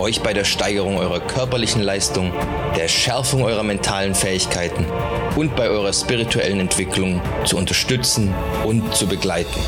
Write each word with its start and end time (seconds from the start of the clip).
euch 0.00 0.20
bei 0.20 0.32
der 0.32 0.44
Steigerung 0.44 0.98
eurer 0.98 1.20
körperlichen 1.20 1.82
Leistung, 1.82 2.32
der 2.76 2.88
Schärfung 2.88 3.44
eurer 3.44 3.62
mentalen 3.62 4.14
Fähigkeiten 4.14 4.86
und 5.36 5.56
bei 5.56 5.68
eurer 5.68 5.92
spirituellen 5.92 6.60
Entwicklung 6.60 7.20
zu 7.44 7.56
unterstützen 7.56 8.34
und 8.64 8.94
zu 8.94 9.06
begleiten. 9.06 9.60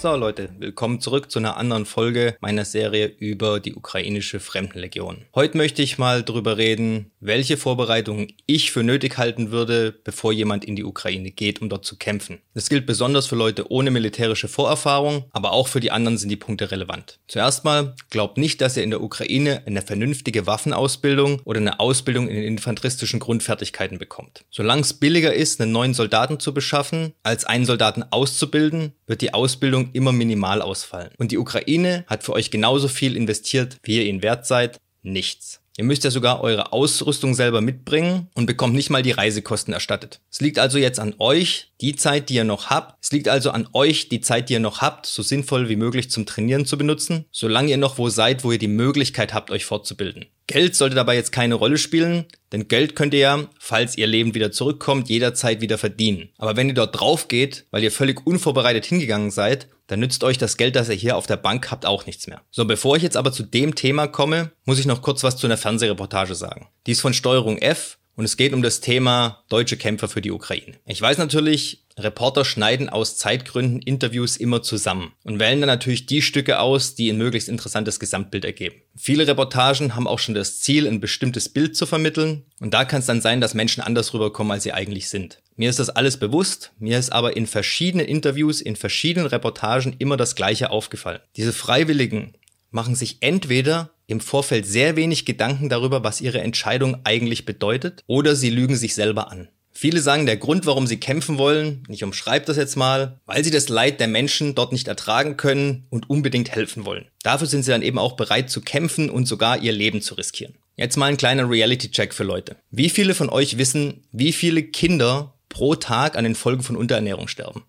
So 0.00 0.16
Leute, 0.16 0.48
willkommen 0.58 0.98
zurück 1.02 1.30
zu 1.30 1.40
einer 1.40 1.58
anderen 1.58 1.84
Folge 1.84 2.34
meiner 2.40 2.64
Serie 2.64 3.04
über 3.04 3.60
die 3.60 3.74
ukrainische 3.74 4.40
Fremdenlegion. 4.40 5.26
Heute 5.34 5.58
möchte 5.58 5.82
ich 5.82 5.98
mal 5.98 6.22
darüber 6.22 6.56
reden, 6.56 7.10
welche 7.20 7.58
Vorbereitungen 7.58 8.32
ich 8.46 8.72
für 8.72 8.82
nötig 8.82 9.18
halten 9.18 9.50
würde, 9.50 9.92
bevor 9.92 10.32
jemand 10.32 10.64
in 10.64 10.74
die 10.74 10.84
Ukraine 10.84 11.30
geht, 11.32 11.60
um 11.60 11.68
dort 11.68 11.84
zu 11.84 11.98
kämpfen. 11.98 12.40
Das 12.54 12.70
gilt 12.70 12.86
besonders 12.86 13.26
für 13.26 13.36
Leute 13.36 13.70
ohne 13.70 13.90
militärische 13.90 14.48
Vorerfahrung, 14.48 15.26
aber 15.32 15.52
auch 15.52 15.68
für 15.68 15.80
die 15.80 15.90
anderen 15.90 16.16
sind 16.16 16.30
die 16.30 16.36
Punkte 16.36 16.70
relevant. 16.70 17.18
Zuerst 17.28 17.66
mal, 17.66 17.94
glaubt 18.08 18.38
nicht, 18.38 18.62
dass 18.62 18.78
ihr 18.78 18.84
in 18.84 18.90
der 18.90 19.02
Ukraine 19.02 19.64
eine 19.66 19.82
vernünftige 19.82 20.46
Waffenausbildung 20.46 21.42
oder 21.44 21.60
eine 21.60 21.78
Ausbildung 21.78 22.26
in 22.26 22.36
den 22.36 22.44
infanteristischen 22.44 23.20
Grundfertigkeiten 23.20 23.98
bekommt. 23.98 24.46
Solange 24.50 24.80
es 24.80 24.94
billiger 24.94 25.34
ist, 25.34 25.60
einen 25.60 25.72
neuen 25.72 25.92
Soldaten 25.92 26.40
zu 26.40 26.54
beschaffen, 26.54 27.12
als 27.22 27.44
einen 27.44 27.66
Soldaten 27.66 28.02
auszubilden, 28.10 28.94
wird 29.10 29.20
die 29.20 29.34
Ausbildung 29.34 29.90
immer 29.92 30.12
minimal 30.12 30.62
ausfallen. 30.62 31.10
Und 31.18 31.32
die 31.32 31.38
Ukraine 31.38 32.04
hat 32.06 32.22
für 32.22 32.32
euch 32.32 32.50
genauso 32.50 32.88
viel 32.88 33.16
investiert, 33.16 33.76
wie 33.82 33.96
ihr 33.96 34.06
ihn 34.06 34.22
wert 34.22 34.46
seid. 34.46 34.78
Nichts. 35.02 35.60
Ihr 35.76 35.84
müsst 35.84 36.04
ja 36.04 36.10
sogar 36.10 36.42
eure 36.42 36.72
Ausrüstung 36.72 37.34
selber 37.34 37.60
mitbringen 37.60 38.28
und 38.34 38.46
bekommt 38.46 38.74
nicht 38.74 38.90
mal 38.90 39.02
die 39.02 39.12
Reisekosten 39.12 39.72
erstattet. 39.72 40.20
Es 40.30 40.40
liegt 40.40 40.58
also 40.58 40.78
jetzt 40.78 41.00
an 41.00 41.14
euch, 41.18 41.72
die 41.80 41.96
Zeit, 41.96 42.28
die 42.28 42.34
ihr 42.34 42.44
noch 42.44 42.70
habt. 42.70 43.02
Es 43.02 43.10
liegt 43.12 43.28
also 43.28 43.50
an 43.50 43.66
euch, 43.72 44.08
die 44.08 44.20
Zeit, 44.20 44.48
die 44.48 44.54
ihr 44.54 44.60
noch 44.60 44.80
habt, 44.80 45.06
so 45.06 45.22
sinnvoll 45.22 45.68
wie 45.68 45.76
möglich 45.76 46.10
zum 46.10 46.26
Trainieren 46.26 46.66
zu 46.66 46.76
benutzen, 46.76 47.24
solange 47.32 47.70
ihr 47.70 47.78
noch 47.78 47.98
wo 47.98 48.10
seid, 48.10 48.44
wo 48.44 48.52
ihr 48.52 48.58
die 48.58 48.68
Möglichkeit 48.68 49.32
habt, 49.32 49.50
euch 49.50 49.64
fortzubilden. 49.64 50.26
Geld 50.50 50.74
sollte 50.74 50.96
dabei 50.96 51.14
jetzt 51.14 51.30
keine 51.30 51.54
Rolle 51.54 51.78
spielen, 51.78 52.26
denn 52.50 52.66
Geld 52.66 52.96
könnt 52.96 53.14
ihr 53.14 53.20
ja, 53.20 53.48
falls 53.60 53.96
ihr 53.96 54.08
Leben 54.08 54.34
wieder 54.34 54.50
zurückkommt, 54.50 55.08
jederzeit 55.08 55.60
wieder 55.60 55.78
verdienen. 55.78 56.30
Aber 56.38 56.56
wenn 56.56 56.66
ihr 56.66 56.74
dort 56.74 56.98
drauf 56.98 57.28
geht, 57.28 57.66
weil 57.70 57.84
ihr 57.84 57.92
völlig 57.92 58.26
unvorbereitet 58.26 58.84
hingegangen 58.84 59.30
seid, 59.30 59.68
dann 59.86 60.00
nützt 60.00 60.24
euch 60.24 60.38
das 60.38 60.56
Geld, 60.56 60.74
das 60.74 60.88
ihr 60.88 60.96
hier 60.96 61.16
auf 61.16 61.28
der 61.28 61.36
Bank 61.36 61.70
habt, 61.70 61.86
auch 61.86 62.04
nichts 62.04 62.26
mehr. 62.26 62.42
So, 62.50 62.64
bevor 62.64 62.96
ich 62.96 63.04
jetzt 63.04 63.16
aber 63.16 63.30
zu 63.30 63.44
dem 63.44 63.76
Thema 63.76 64.08
komme, 64.08 64.50
muss 64.64 64.80
ich 64.80 64.86
noch 64.86 65.02
kurz 65.02 65.22
was 65.22 65.36
zu 65.36 65.46
einer 65.46 65.56
Fernsehreportage 65.56 66.34
sagen. 66.34 66.66
Die 66.88 66.92
ist 66.92 67.00
von 67.00 67.14
Steuerung 67.14 67.58
F 67.58 67.98
und 68.16 68.24
es 68.24 68.36
geht 68.36 68.52
um 68.52 68.62
das 68.62 68.80
Thema 68.80 69.44
deutsche 69.48 69.76
Kämpfer 69.76 70.08
für 70.08 70.20
die 70.20 70.32
Ukraine. 70.32 70.78
Ich 70.84 71.00
weiß 71.00 71.18
natürlich, 71.18 71.84
Reporter 72.02 72.44
schneiden 72.44 72.88
aus 72.88 73.16
Zeitgründen 73.16 73.80
Interviews 73.80 74.36
immer 74.36 74.62
zusammen 74.62 75.12
und 75.24 75.38
wählen 75.38 75.60
dann 75.60 75.68
natürlich 75.68 76.06
die 76.06 76.22
Stücke 76.22 76.58
aus, 76.58 76.94
die 76.94 77.10
ein 77.10 77.18
möglichst 77.18 77.48
interessantes 77.48 78.00
Gesamtbild 78.00 78.44
ergeben. 78.44 78.76
Viele 78.96 79.26
Reportagen 79.26 79.94
haben 79.94 80.06
auch 80.06 80.18
schon 80.18 80.34
das 80.34 80.60
Ziel, 80.60 80.86
ein 80.86 81.00
bestimmtes 81.00 81.48
Bild 81.48 81.76
zu 81.76 81.86
vermitteln 81.86 82.44
und 82.60 82.74
da 82.74 82.84
kann 82.84 83.00
es 83.00 83.06
dann 83.06 83.20
sein, 83.20 83.40
dass 83.40 83.54
Menschen 83.54 83.82
anders 83.82 84.12
rüberkommen, 84.14 84.52
als 84.52 84.62
sie 84.64 84.72
eigentlich 84.72 85.08
sind. 85.08 85.42
Mir 85.56 85.70
ist 85.70 85.78
das 85.78 85.90
alles 85.90 86.18
bewusst, 86.18 86.72
mir 86.78 86.98
ist 86.98 87.12
aber 87.12 87.36
in 87.36 87.46
verschiedenen 87.46 88.06
Interviews, 88.06 88.60
in 88.60 88.76
verschiedenen 88.76 89.26
Reportagen 89.26 89.94
immer 89.98 90.16
das 90.16 90.34
Gleiche 90.34 90.70
aufgefallen. 90.70 91.20
Diese 91.36 91.52
Freiwilligen 91.52 92.34
machen 92.70 92.94
sich 92.94 93.18
entweder 93.20 93.90
im 94.06 94.20
Vorfeld 94.20 94.66
sehr 94.66 94.96
wenig 94.96 95.24
Gedanken 95.24 95.68
darüber, 95.68 96.02
was 96.02 96.20
ihre 96.20 96.40
Entscheidung 96.40 96.98
eigentlich 97.04 97.44
bedeutet, 97.46 98.02
oder 98.06 98.34
sie 98.34 98.50
lügen 98.50 98.76
sich 98.76 98.94
selber 98.94 99.30
an. 99.30 99.48
Viele 99.72 100.00
sagen, 100.00 100.26
der 100.26 100.36
Grund, 100.36 100.66
warum 100.66 100.86
sie 100.86 100.98
kämpfen 100.98 101.38
wollen, 101.38 101.84
ich 101.88 102.02
umschreibe 102.02 102.44
das 102.44 102.56
jetzt 102.56 102.76
mal, 102.76 103.20
weil 103.24 103.44
sie 103.44 103.52
das 103.52 103.68
Leid 103.68 104.00
der 104.00 104.08
Menschen 104.08 104.54
dort 104.54 104.72
nicht 104.72 104.88
ertragen 104.88 105.36
können 105.36 105.86
und 105.90 106.10
unbedingt 106.10 106.50
helfen 106.50 106.84
wollen. 106.84 107.06
Dafür 107.22 107.46
sind 107.46 107.62
sie 107.62 107.70
dann 107.70 107.82
eben 107.82 107.98
auch 107.98 108.12
bereit 108.12 108.50
zu 108.50 108.60
kämpfen 108.60 109.10
und 109.10 109.26
sogar 109.26 109.62
ihr 109.62 109.72
Leben 109.72 110.02
zu 110.02 110.14
riskieren. 110.14 110.54
Jetzt 110.76 110.96
mal 110.96 111.06
ein 111.06 111.16
kleiner 111.16 111.48
Reality-Check 111.48 112.14
für 112.14 112.24
Leute. 112.24 112.56
Wie 112.70 112.90
viele 112.90 113.14
von 113.14 113.28
euch 113.28 113.58
wissen, 113.58 114.02
wie 114.12 114.32
viele 114.32 114.62
Kinder 114.62 115.34
pro 115.48 115.74
Tag 115.76 116.16
an 116.16 116.24
den 116.24 116.34
Folgen 116.34 116.62
von 116.62 116.76
Unterernährung 116.76 117.28
sterben? 117.28 117.64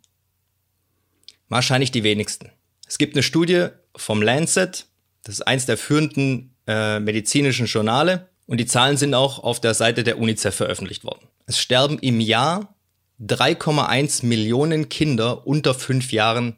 Wahrscheinlich 1.49 1.91
die 1.91 2.03
wenigsten. 2.03 2.49
Es 2.87 2.97
gibt 2.97 3.15
eine 3.15 3.23
Studie 3.23 3.67
vom 3.95 4.21
Lancet, 4.21 4.85
das 5.23 5.35
ist 5.35 5.41
eins 5.41 5.65
der 5.65 5.77
führenden 5.77 6.55
äh, 6.67 6.99
medizinischen 6.99 7.67
Journale 7.67 8.29
und 8.47 8.59
die 8.59 8.65
Zahlen 8.65 8.97
sind 8.97 9.13
auch 9.13 9.39
auf 9.39 9.61
der 9.61 9.73
Seite 9.73 10.03
der 10.03 10.17
UNICEF 10.17 10.55
veröffentlicht 10.55 11.03
worden. 11.03 11.27
Es 11.45 11.59
sterben 11.59 11.99
im 11.99 12.19
Jahr 12.19 12.75
3,1 13.21 14.25
Millionen 14.25 14.89
Kinder 14.89 15.45
unter 15.45 15.73
fünf 15.73 16.11
Jahren 16.11 16.55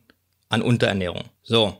an 0.49 0.61
Unterernährung. 0.61 1.23
So. 1.41 1.77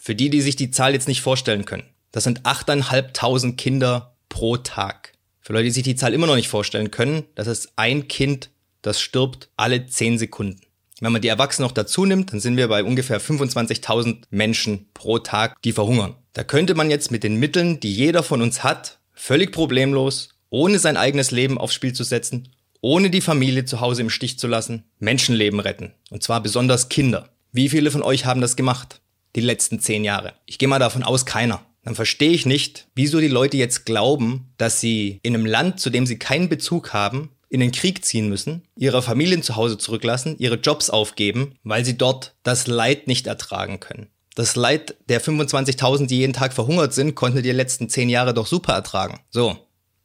Für 0.00 0.14
die, 0.14 0.30
die 0.30 0.40
sich 0.40 0.56
die 0.56 0.70
Zahl 0.70 0.94
jetzt 0.94 1.08
nicht 1.08 1.20
vorstellen 1.20 1.66
können. 1.66 1.84
Das 2.12 2.24
sind 2.24 2.42
8.500 2.42 3.56
Kinder 3.56 4.16
pro 4.28 4.56
Tag. 4.56 5.12
Für 5.40 5.52
Leute, 5.52 5.64
die 5.64 5.70
sich 5.70 5.82
die 5.82 5.96
Zahl 5.96 6.14
immer 6.14 6.26
noch 6.26 6.36
nicht 6.36 6.48
vorstellen 6.48 6.90
können, 6.90 7.24
das 7.34 7.46
ist 7.46 7.72
ein 7.76 8.08
Kind, 8.08 8.50
das 8.82 9.00
stirbt 9.00 9.50
alle 9.56 9.86
10 9.86 10.18
Sekunden. 10.18 10.60
Wenn 11.00 11.12
man 11.12 11.22
die 11.22 11.28
Erwachsenen 11.28 11.66
noch 11.66 11.72
dazu 11.72 12.04
nimmt, 12.04 12.32
dann 12.32 12.40
sind 12.40 12.56
wir 12.56 12.68
bei 12.68 12.84
ungefähr 12.84 13.20
25.000 13.20 14.24
Menschen 14.30 14.88
pro 14.92 15.18
Tag, 15.18 15.60
die 15.62 15.72
verhungern. 15.72 16.14
Da 16.34 16.44
könnte 16.44 16.74
man 16.74 16.90
jetzt 16.90 17.10
mit 17.10 17.24
den 17.24 17.36
Mitteln, 17.36 17.80
die 17.80 17.92
jeder 17.92 18.22
von 18.22 18.42
uns 18.42 18.62
hat, 18.62 18.98
völlig 19.14 19.50
problemlos, 19.50 20.30
ohne 20.50 20.78
sein 20.78 20.96
eigenes 20.96 21.30
Leben 21.30 21.58
aufs 21.58 21.74
Spiel 21.74 21.92
zu 21.92 22.04
setzen, 22.04 22.48
ohne 22.82 23.10
die 23.10 23.20
Familie 23.20 23.64
zu 23.64 23.80
Hause 23.80 24.02
im 24.02 24.10
Stich 24.10 24.38
zu 24.38 24.46
lassen, 24.46 24.84
Menschenleben 24.98 25.60
retten. 25.60 25.94
Und 26.10 26.22
zwar 26.22 26.42
besonders 26.42 26.88
Kinder. 26.88 27.30
Wie 27.52 27.68
viele 27.68 27.90
von 27.90 28.02
euch 28.02 28.26
haben 28.26 28.40
das 28.40 28.56
gemacht? 28.56 29.00
Die 29.36 29.40
letzten 29.40 29.80
zehn 29.80 30.04
Jahre. 30.04 30.34
Ich 30.46 30.58
gehe 30.58 30.68
mal 30.68 30.78
davon 30.78 31.02
aus, 31.02 31.26
keiner. 31.26 31.64
Dann 31.82 31.94
verstehe 31.94 32.30
ich 32.32 32.46
nicht, 32.46 32.88
wieso 32.94 33.20
die 33.20 33.28
Leute 33.28 33.56
jetzt 33.56 33.86
glauben, 33.86 34.52
dass 34.58 34.80
sie 34.80 35.18
in 35.22 35.34
einem 35.34 35.46
Land, 35.46 35.80
zu 35.80 35.90
dem 35.90 36.06
sie 36.06 36.18
keinen 36.18 36.48
Bezug 36.48 36.92
haben, 36.92 37.30
in 37.48 37.60
den 37.60 37.72
Krieg 37.72 38.04
ziehen 38.04 38.28
müssen, 38.28 38.62
ihre 38.76 39.02
Familien 39.02 39.42
zu 39.42 39.56
Hause 39.56 39.78
zurücklassen, 39.78 40.36
ihre 40.38 40.56
Jobs 40.56 40.88
aufgeben, 40.88 41.56
weil 41.64 41.84
sie 41.84 41.98
dort 41.98 42.34
das 42.42 42.66
Leid 42.66 43.06
nicht 43.08 43.26
ertragen 43.26 43.80
können. 43.80 44.08
Das 44.36 44.56
Leid 44.56 44.94
der 45.08 45.20
25.000, 45.20 46.06
die 46.06 46.18
jeden 46.18 46.32
Tag 46.32 46.52
verhungert 46.52 46.94
sind, 46.94 47.14
konnten 47.14 47.42
die 47.42 47.50
letzten 47.50 47.88
zehn 47.88 48.08
Jahre 48.08 48.32
doch 48.32 48.46
super 48.46 48.72
ertragen. 48.72 49.20
So, 49.30 49.58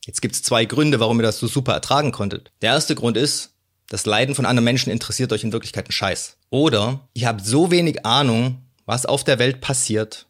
jetzt 0.05 0.21
gibt's 0.21 0.41
zwei 0.41 0.65
Gründe, 0.65 0.99
warum 0.99 1.19
ihr 1.19 1.23
das 1.23 1.39
so 1.39 1.47
super 1.47 1.73
ertragen 1.73 2.11
konntet. 2.11 2.51
Der 2.61 2.73
erste 2.73 2.95
Grund 2.95 3.17
ist, 3.17 3.51
das 3.89 4.05
Leiden 4.05 4.35
von 4.35 4.45
anderen 4.45 4.65
Menschen 4.65 4.91
interessiert 4.91 5.31
euch 5.31 5.43
in 5.43 5.51
Wirklichkeit 5.51 5.85
einen 5.85 5.91
Scheiß. 5.91 6.37
Oder 6.49 7.07
ihr 7.13 7.27
habt 7.27 7.45
so 7.45 7.71
wenig 7.71 8.05
Ahnung, 8.05 8.63
was 8.85 9.05
auf 9.05 9.23
der 9.23 9.39
Welt 9.39 9.61
passiert, 9.61 10.27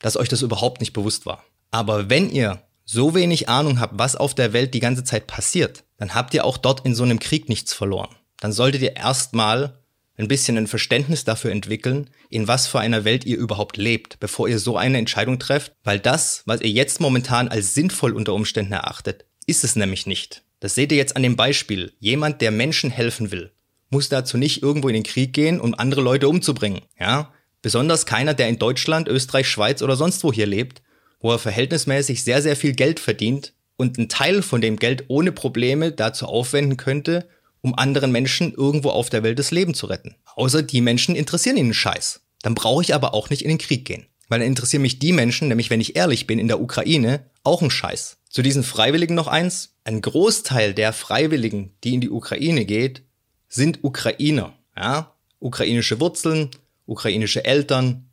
dass 0.00 0.16
euch 0.16 0.28
das 0.28 0.42
überhaupt 0.42 0.80
nicht 0.80 0.92
bewusst 0.92 1.26
war. 1.26 1.44
Aber 1.70 2.10
wenn 2.10 2.30
ihr 2.30 2.62
so 2.84 3.14
wenig 3.14 3.48
Ahnung 3.48 3.80
habt, 3.80 3.98
was 3.98 4.16
auf 4.16 4.34
der 4.34 4.52
Welt 4.52 4.74
die 4.74 4.80
ganze 4.80 5.04
Zeit 5.04 5.26
passiert, 5.26 5.84
dann 5.96 6.14
habt 6.14 6.34
ihr 6.34 6.44
auch 6.44 6.58
dort 6.58 6.84
in 6.84 6.94
so 6.94 7.02
einem 7.02 7.18
Krieg 7.18 7.48
nichts 7.48 7.72
verloren. 7.72 8.14
Dann 8.40 8.52
solltet 8.52 8.82
ihr 8.82 8.96
erstmal 8.96 9.83
ein 10.16 10.28
bisschen 10.28 10.56
ein 10.56 10.66
Verständnis 10.66 11.24
dafür 11.24 11.50
entwickeln, 11.50 12.10
in 12.30 12.46
was 12.46 12.66
für 12.66 12.80
einer 12.80 13.04
Welt 13.04 13.24
ihr 13.24 13.36
überhaupt 13.36 13.76
lebt, 13.76 14.20
bevor 14.20 14.48
ihr 14.48 14.58
so 14.58 14.76
eine 14.76 14.98
Entscheidung 14.98 15.38
trefft, 15.38 15.72
weil 15.82 15.98
das, 15.98 16.42
was 16.46 16.60
ihr 16.60 16.70
jetzt 16.70 17.00
momentan 17.00 17.48
als 17.48 17.74
sinnvoll 17.74 18.12
unter 18.12 18.34
Umständen 18.34 18.72
erachtet, 18.72 19.24
ist 19.46 19.64
es 19.64 19.76
nämlich 19.76 20.06
nicht. 20.06 20.42
Das 20.60 20.74
seht 20.74 20.92
ihr 20.92 20.98
jetzt 20.98 21.16
an 21.16 21.22
dem 21.22 21.36
Beispiel. 21.36 21.92
Jemand, 21.98 22.40
der 22.40 22.50
Menschen 22.50 22.90
helfen 22.90 23.32
will, 23.32 23.52
muss 23.90 24.08
dazu 24.08 24.38
nicht 24.38 24.62
irgendwo 24.62 24.88
in 24.88 24.94
den 24.94 25.02
Krieg 25.02 25.32
gehen, 25.32 25.60
um 25.60 25.74
andere 25.74 26.00
Leute 26.00 26.28
umzubringen. 26.28 26.82
Ja? 26.98 27.32
Besonders 27.60 28.06
keiner, 28.06 28.34
der 28.34 28.48
in 28.48 28.58
Deutschland, 28.58 29.08
Österreich, 29.08 29.48
Schweiz 29.48 29.82
oder 29.82 29.96
sonst 29.96 30.22
wo 30.24 30.32
hier 30.32 30.46
lebt 30.46 30.82
wo 31.24 31.32
er 31.32 31.38
verhältnismäßig 31.38 32.22
sehr, 32.22 32.42
sehr 32.42 32.54
viel 32.54 32.74
Geld 32.74 33.00
verdient 33.00 33.54
und 33.76 33.96
einen 33.96 34.10
Teil 34.10 34.42
von 34.42 34.60
dem 34.60 34.76
Geld 34.76 35.04
ohne 35.08 35.32
Probleme 35.32 35.90
dazu 35.90 36.26
aufwenden 36.26 36.76
könnte, 36.76 37.26
um 37.64 37.74
anderen 37.74 38.12
Menschen 38.12 38.52
irgendwo 38.52 38.90
auf 38.90 39.08
der 39.08 39.22
Welt 39.22 39.38
das 39.38 39.50
Leben 39.50 39.72
zu 39.72 39.86
retten. 39.86 40.16
Außer 40.36 40.62
die 40.62 40.82
Menschen 40.82 41.16
interessieren 41.16 41.56
ihn 41.56 41.64
einen 41.64 41.74
Scheiß. 41.74 42.20
Dann 42.42 42.54
brauche 42.54 42.82
ich 42.82 42.94
aber 42.94 43.14
auch 43.14 43.30
nicht 43.30 43.40
in 43.40 43.48
den 43.48 43.58
Krieg 43.58 43.86
gehen. 43.86 44.04
Weil 44.28 44.40
dann 44.40 44.48
interessieren 44.48 44.82
mich 44.82 44.98
die 44.98 45.12
Menschen, 45.12 45.48
nämlich 45.48 45.70
wenn 45.70 45.80
ich 45.80 45.96
ehrlich 45.96 46.26
bin, 46.26 46.38
in 46.38 46.48
der 46.48 46.60
Ukraine, 46.60 47.24
auch 47.42 47.62
einen 47.62 47.70
Scheiß. 47.70 48.18
Zu 48.28 48.42
diesen 48.42 48.64
Freiwilligen 48.64 49.14
noch 49.14 49.28
eins. 49.28 49.76
Ein 49.84 50.02
Großteil 50.02 50.74
der 50.74 50.92
Freiwilligen, 50.92 51.72
die 51.84 51.94
in 51.94 52.02
die 52.02 52.10
Ukraine 52.10 52.66
geht, 52.66 53.02
sind 53.48 53.82
Ukrainer. 53.82 54.52
Ja? 54.76 55.14
Ukrainische 55.40 56.00
Wurzeln, 56.00 56.50
ukrainische 56.84 57.46
Eltern, 57.46 58.10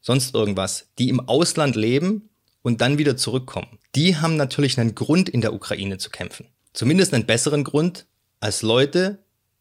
sonst 0.00 0.34
irgendwas, 0.34 0.88
die 0.98 1.10
im 1.10 1.20
Ausland 1.20 1.76
leben 1.76 2.30
und 2.62 2.80
dann 2.80 2.96
wieder 2.96 3.18
zurückkommen, 3.18 3.78
die 3.94 4.16
haben 4.16 4.36
natürlich 4.36 4.80
einen 4.80 4.94
Grund 4.94 5.28
in 5.28 5.42
der 5.42 5.52
Ukraine 5.52 5.98
zu 5.98 6.08
kämpfen. 6.08 6.46
Zumindest 6.72 7.12
einen 7.12 7.26
besseren 7.26 7.64
Grund 7.64 8.06
als 8.40 8.62
Leute, 8.62 9.18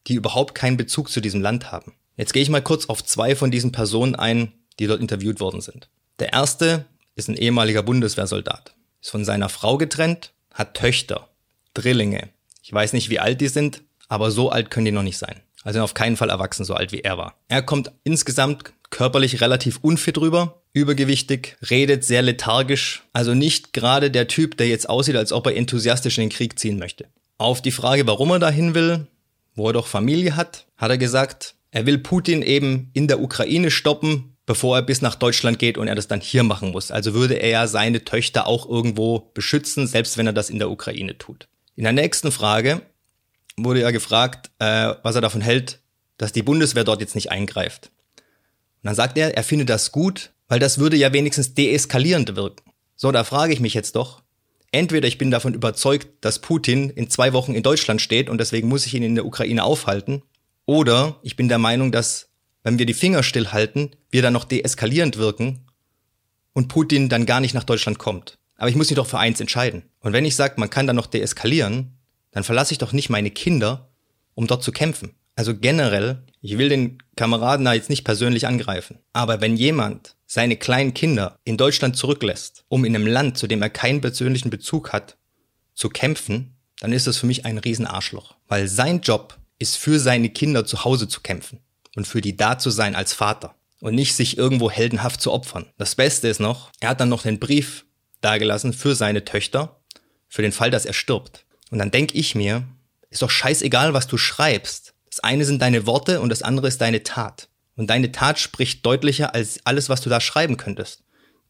die 0.08 0.16
überhaupt 0.16 0.56
keinen 0.56 0.78
Bezug 0.78 1.10
zu 1.10 1.22
diesem 1.22 1.42
Land 1.42 1.72
haben. 1.72 1.94
Jetzt 2.18 2.34
gehe 2.34 2.44
ich 2.44 2.50
mal 2.50 2.62
kurz 2.62 2.88
auf 2.88 3.04
zwei 3.04 3.36
von 3.36 3.52
diesen 3.52 3.72
Personen 3.72 4.16
ein, 4.16 4.54
die 4.80 4.88
dort 4.88 5.02
interviewt 5.02 5.40
worden 5.40 5.62
sind. 5.62 5.90
Der 6.20 6.34
erste 6.34 6.86
ist 7.16 7.30
ein 7.30 7.38
ehemaliger 7.38 7.84
Bundeswehrsoldat, 7.84 8.76
ist 9.02 9.12
von 9.12 9.26
seiner 9.26 9.50
Frau 9.50 9.78
getrennt, 9.78 10.34
hat 10.54 10.76
Töchter, 10.76 11.30
Drillinge. 11.74 12.30
Ich 12.62 12.72
weiß 12.72 12.94
nicht, 12.94 13.10
wie 13.10 13.20
alt 13.20 13.42
die 13.42 13.48
sind, 13.48 13.82
aber 14.08 14.32
so 14.32 14.50
alt 14.50 14.70
können 14.70 14.86
die 14.86 14.92
noch 14.92 15.04
nicht 15.04 15.18
sein. 15.18 15.42
Also 15.64 15.82
auf 15.82 15.94
keinen 15.94 16.18
Fall 16.18 16.30
erwachsen, 16.30 16.66
so 16.66 16.74
alt 16.76 16.92
wie 16.92 17.02
er 17.02 17.18
war. 17.18 17.36
Er 17.48 17.62
kommt 17.62 17.92
insgesamt 18.04 18.74
körperlich 18.90 19.42
relativ 19.42 19.80
unfit 19.82 20.18
rüber, 20.20 20.62
übergewichtig, 20.74 21.58
redet 21.70 22.04
sehr 22.04 22.22
lethargisch, 22.22 23.04
also 23.12 23.34
nicht 23.34 23.74
gerade 23.74 24.12
der 24.12 24.28
Typ, 24.28 24.58
der 24.58 24.68
jetzt 24.68 24.88
aussieht, 24.88 25.16
als 25.16 25.32
ob 25.32 25.48
er 25.48 25.56
enthusiastisch 25.56 26.18
in 26.18 26.26
den 26.26 26.36
Krieg 26.36 26.60
ziehen 26.60 26.78
möchte. 26.78 27.08
Auf 27.44 27.62
die 27.62 27.72
Frage, 27.72 28.08
warum 28.08 28.32
er 28.32 28.40
dahin 28.40 28.74
will, 28.74 29.08
wo 29.54 29.68
er 29.68 29.74
doch 29.74 29.88
Familie 29.88 30.38
hat, 30.38 30.66
hat 30.78 30.92
er 30.92 30.98
gesagt, 30.98 31.56
er 31.72 31.86
will 31.86 31.98
Putin 31.98 32.42
eben 32.42 32.90
in 32.94 33.10
der 33.10 33.20
Ukraine 33.20 33.70
stoppen, 33.70 34.38
bevor 34.46 34.78
er 34.78 34.82
bis 34.82 35.02
nach 35.02 35.16
Deutschland 35.16 35.60
geht 35.60 35.78
und 35.78 35.90
er 35.90 35.96
das 35.96 36.08
dann 36.08 36.22
hier 36.22 36.44
machen 36.44 36.72
muss. 36.72 36.90
Also 36.90 37.14
würde 37.14 37.34
er 37.34 37.50
ja 37.50 37.68
seine 37.68 38.06
Töchter 38.06 38.48
auch 38.48 38.70
irgendwo 38.70 39.30
beschützen, 39.34 39.88
selbst 39.88 40.18
wenn 40.18 40.26
er 40.26 40.32
das 40.32 40.50
in 40.50 40.58
der 40.58 40.72
Ukraine 40.72 41.18
tut. 41.18 41.50
In 41.76 41.84
der 41.84 41.92
nächsten 41.92 42.32
Frage 42.32 42.82
wurde 43.58 43.82
er 43.82 43.92
gefragt, 43.92 44.50
äh, 44.60 44.94
was 45.04 45.16
er 45.16 45.22
davon 45.22 45.42
hält, 45.42 45.82
dass 46.16 46.32
die 46.32 46.44
Bundeswehr 46.44 46.86
dort 46.86 47.02
jetzt 47.02 47.14
nicht 47.14 47.30
eingreift. 47.30 47.92
Und 48.16 48.84
dann 48.84 48.96
sagt 48.96 49.18
er, 49.18 49.36
er 49.36 49.44
findet 49.44 49.68
das 49.68 49.92
gut, 49.92 50.32
weil 50.48 50.60
das 50.60 50.78
würde 50.78 50.96
ja 50.96 51.12
wenigstens 51.12 51.54
deeskalierend 51.54 52.38
wirken. 52.38 52.72
So, 52.96 53.12
da 53.12 53.26
frage 53.26 53.52
ich 53.52 53.60
mich 53.60 53.74
jetzt 53.74 53.98
doch, 53.98 54.23
entweder 54.74 55.08
ich 55.08 55.18
bin 55.18 55.32
davon 55.32 55.54
überzeugt, 55.54 56.08
dass 56.22 56.40
Putin 56.40 56.90
in 56.90 57.10
zwei 57.10 57.32
Wochen 57.32 57.54
in 57.54 57.64
Deutschland 57.64 58.02
steht 58.02 58.30
und 58.30 58.40
deswegen 58.40 58.68
muss 58.68 58.86
ich 58.86 58.94
ihn 58.94 59.04
in 59.04 59.16
der 59.16 59.26
Ukraine 59.26 59.64
aufhalten, 59.64 60.24
oder 60.66 61.20
ich 61.24 61.36
bin 61.36 61.50
der 61.50 61.58
Meinung, 61.58 61.92
dass 61.92 62.30
wenn 62.64 62.80
wir 62.80 62.86
die 62.86 62.94
Finger 62.94 63.24
stillhalten, 63.24 63.96
wir 64.10 64.22
dann 64.22 64.34
noch 64.34 64.46
deeskalierend 64.46 65.18
wirken 65.18 65.66
und 66.54 66.70
Putin 66.70 67.10
dann 67.10 67.26
gar 67.26 67.42
nicht 67.42 67.54
nach 67.54 67.66
Deutschland 67.66 68.00
kommt. 68.00 68.38
Aber 68.56 68.70
ich 68.70 68.76
muss 68.76 68.90
mich 68.90 68.96
doch 68.96 69.08
für 69.08 69.20
eins 69.20 69.42
entscheiden. 69.42 69.84
Und 70.00 70.14
wenn 70.14 70.26
ich 70.26 70.36
sage, 70.36 70.56
man 70.58 70.70
kann 70.70 70.88
dann 70.88 70.96
noch 70.96 71.08
deeskalieren, 71.08 71.98
dann 72.32 72.44
verlasse 72.44 72.72
ich 72.72 72.78
doch 72.78 72.94
nicht 72.94 73.10
meine 73.10 73.32
Kinder, 73.32 73.90
um 74.36 74.48
dort 74.48 74.64
zu 74.64 74.72
kämpfen. 74.72 75.16
Also 75.36 75.56
generell, 75.58 76.24
ich 76.42 76.58
will 76.58 76.70
den 76.70 77.00
Kameraden 77.16 77.66
da 77.66 77.74
jetzt 77.74 77.90
nicht 77.90 78.04
persönlich 78.04 78.48
angreifen. 78.48 79.00
Aber 79.14 79.42
wenn 79.42 79.58
jemand 79.58 80.16
seine 80.26 80.58
kleinen 80.58 80.94
Kinder 80.94 81.40
in 81.44 81.58
Deutschland 81.58 81.98
zurücklässt, 81.98 82.66
um 82.68 82.86
in 82.86 82.96
einem 82.96 83.08
Land, 83.08 83.38
zu 83.38 83.48
dem 83.48 83.62
er 83.62 83.70
keinen 83.70 84.02
persönlichen 84.02 84.50
Bezug 84.50 84.94
hat, 84.94 85.18
zu 85.74 85.90
kämpfen, 85.90 86.56
dann 86.80 86.94
ist 86.94 87.08
das 87.08 87.18
für 87.18 87.26
mich 87.26 87.46
ein 87.46 87.58
Riesenarschloch. 87.58 88.36
Weil 88.48 88.68
sein 88.68 89.02
Job 89.02 89.38
ist 89.58 89.78
für 89.78 90.00
seine 90.00 90.30
Kinder 90.30 90.66
zu 90.66 90.84
Hause 90.84 91.08
zu 91.08 91.22
kämpfen 91.22 91.60
und 91.96 92.08
für 92.08 92.22
die 92.22 92.36
da 92.36 92.58
zu 92.58 92.70
sein 92.70 92.96
als 92.96 93.14
Vater 93.14 93.56
und 93.80 93.96
nicht 93.96 94.16
sich 94.16 94.38
irgendwo 94.38 94.70
heldenhaft 94.70 95.22
zu 95.22 95.32
opfern. 95.32 95.66
Das 95.78 95.96
Beste 95.96 96.28
ist 96.28 96.40
noch, 96.40 96.72
er 96.80 96.90
hat 96.90 97.00
dann 97.00 97.10
noch 97.10 97.24
den 97.24 97.40
Brief 97.40 97.86
dagelassen 98.22 98.74
für 98.74 98.96
seine 98.96 99.26
Töchter, 99.26 99.82
für 100.28 100.42
den 100.42 100.52
Fall, 100.52 100.72
dass 100.72 100.86
er 100.86 100.94
stirbt. 100.94 101.46
Und 101.70 101.80
dann 101.80 101.92
denke 101.92 102.18
ich 102.18 102.36
mir, 102.36 102.64
ist 103.10 103.22
doch 103.22 103.30
scheißegal, 103.30 103.94
was 103.94 104.08
du 104.08 104.18
schreibst. 104.18 104.93
Das 105.14 105.20
eine 105.20 105.46
sind 105.46 105.62
deine 105.62 105.86
Worte 105.86 106.22
und 106.22 106.30
das 106.30 106.42
andere 106.42 106.68
ist 106.68 106.82
deine 106.82 107.04
Tat. 107.04 107.48
Und 107.76 107.92
deine 107.92 108.12
Tat 108.12 108.40
spricht 108.40 108.84
deutlicher 108.84 109.36
als 109.36 109.60
alles, 109.64 109.88
was 109.88 110.02
du 110.02 110.10
da 110.10 110.20
schreiben 110.20 110.58
könntest. 110.58 111.04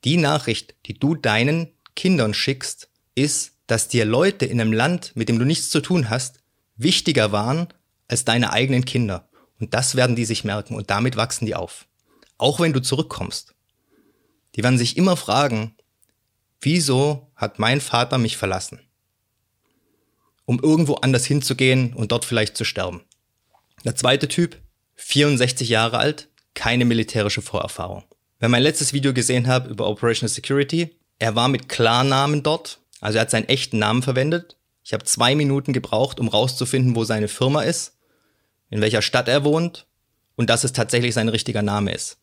Die 0.04 0.18
Nachricht, 0.18 0.76
die 0.86 1.00
du 1.00 1.16
deinen 1.16 1.72
Kindern 1.96 2.34
schickst, 2.34 2.90
ist, 3.16 3.54
dass 3.68 3.88
dir 3.88 4.04
Leute 4.04 4.46
in 4.46 4.60
einem 4.60 4.74
Land, 4.74 5.14
mit 5.16 5.30
dem 5.30 5.40
du 5.40 5.46
nichts 5.46 5.70
zu 5.70 5.80
tun 5.80 6.10
hast, 6.10 6.42
wichtiger 6.76 7.32
waren 7.32 7.70
als 8.10 8.26
deine 8.26 8.52
eigenen 8.52 8.84
Kinder. 8.84 9.30
Und 9.62 9.74
das 9.74 9.96
werden 9.96 10.18
die 10.18 10.26
sich 10.26 10.44
merken 10.44 10.76
und 10.76 10.90
damit 10.90 11.16
wachsen 11.16 11.46
die 11.46 11.56
auf. 11.56 11.88
Auch 12.38 12.60
wenn 12.60 12.74
du 12.74 12.82
zurückkommst. 12.82 13.56
Die 14.58 14.64
werden 14.64 14.78
sich 14.78 14.98
immer 14.98 15.16
fragen, 15.16 15.78
wieso 16.60 17.32
hat 17.38 17.60
mein 17.60 17.80
Vater 17.80 18.18
mich 18.18 18.36
verlassen? 18.36 18.82
Um 20.44 20.60
irgendwo 20.60 20.96
anders 20.96 21.24
hinzugehen 21.24 21.94
und 21.94 22.12
dort 22.12 22.26
vielleicht 22.26 22.58
zu 22.58 22.66
sterben. 22.66 23.06
Der 23.86 23.96
zweite 23.96 24.28
Typ, 24.28 24.58
64 24.96 25.70
Jahre 25.70 25.98
alt, 25.98 26.30
keine 26.54 26.86
militärische 26.86 27.42
Vorerfahrung. 27.42 28.04
Wer 28.40 28.50
mein 28.50 28.64
letztes 28.64 28.94
Video 28.94 29.14
gesehen 29.14 29.48
hat 29.48 29.68
über 29.68 29.88
Operational 29.88 30.34
Security, 30.34 30.96
er 31.20 31.36
war 31.36 31.48
mit 31.48 31.70
Klarnamen 31.70 32.44
dort, 32.44 32.80
also 33.02 33.18
er 33.18 33.22
hat 33.22 33.32
seinen 33.32 33.50
echten 33.50 33.80
Namen 33.80 34.02
verwendet. 34.02 34.58
Ich 34.84 34.94
habe 34.94 35.06
zwei 35.06 35.36
Minuten 35.36 35.74
gebraucht, 35.74 36.20
um 36.20 36.28
rauszufinden, 36.28 36.96
wo 36.96 37.04
seine 37.04 37.28
Firma 37.28 37.62
ist, 37.62 37.98
in 38.70 38.82
welcher 38.82 39.02
Stadt 39.02 39.28
er 39.28 39.44
wohnt 39.44 39.88
und 40.36 40.50
dass 40.50 40.64
es 40.64 40.74
tatsächlich 40.74 41.14
sein 41.14 41.30
richtiger 41.30 41.62
Name 41.62 41.94
ist. 41.94 42.18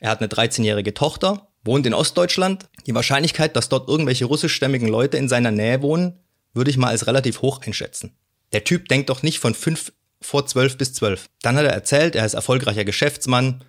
Er 0.00 0.10
hat 0.10 0.20
eine 0.20 0.28
13-jährige 0.28 0.94
Tochter, 0.94 1.48
wohnt 1.64 1.86
in 1.86 1.94
Ostdeutschland. 1.94 2.68
Die 2.86 2.94
Wahrscheinlichkeit, 2.94 3.56
dass 3.56 3.68
dort 3.68 3.88
irgendwelche 3.88 4.26
russischstämmigen 4.26 4.88
Leute 4.88 5.16
in 5.16 5.28
seiner 5.28 5.50
Nähe 5.50 5.82
wohnen, 5.82 6.20
würde 6.52 6.70
ich 6.70 6.76
mal 6.76 6.88
als 6.88 7.06
relativ 7.06 7.42
hoch 7.42 7.60
einschätzen. 7.62 8.16
Der 8.52 8.64
Typ 8.64 8.88
denkt 8.88 9.10
doch 9.10 9.22
nicht 9.22 9.38
von 9.38 9.54
fünf 9.54 9.92
vor 10.24 10.46
zwölf 10.46 10.76
bis 10.76 10.92
zwölf. 10.92 11.28
Dann 11.42 11.56
hat 11.56 11.64
er 11.64 11.72
erzählt, 11.72 12.16
er 12.16 12.26
ist 12.26 12.34
erfolgreicher 12.34 12.84
Geschäftsmann. 12.84 13.62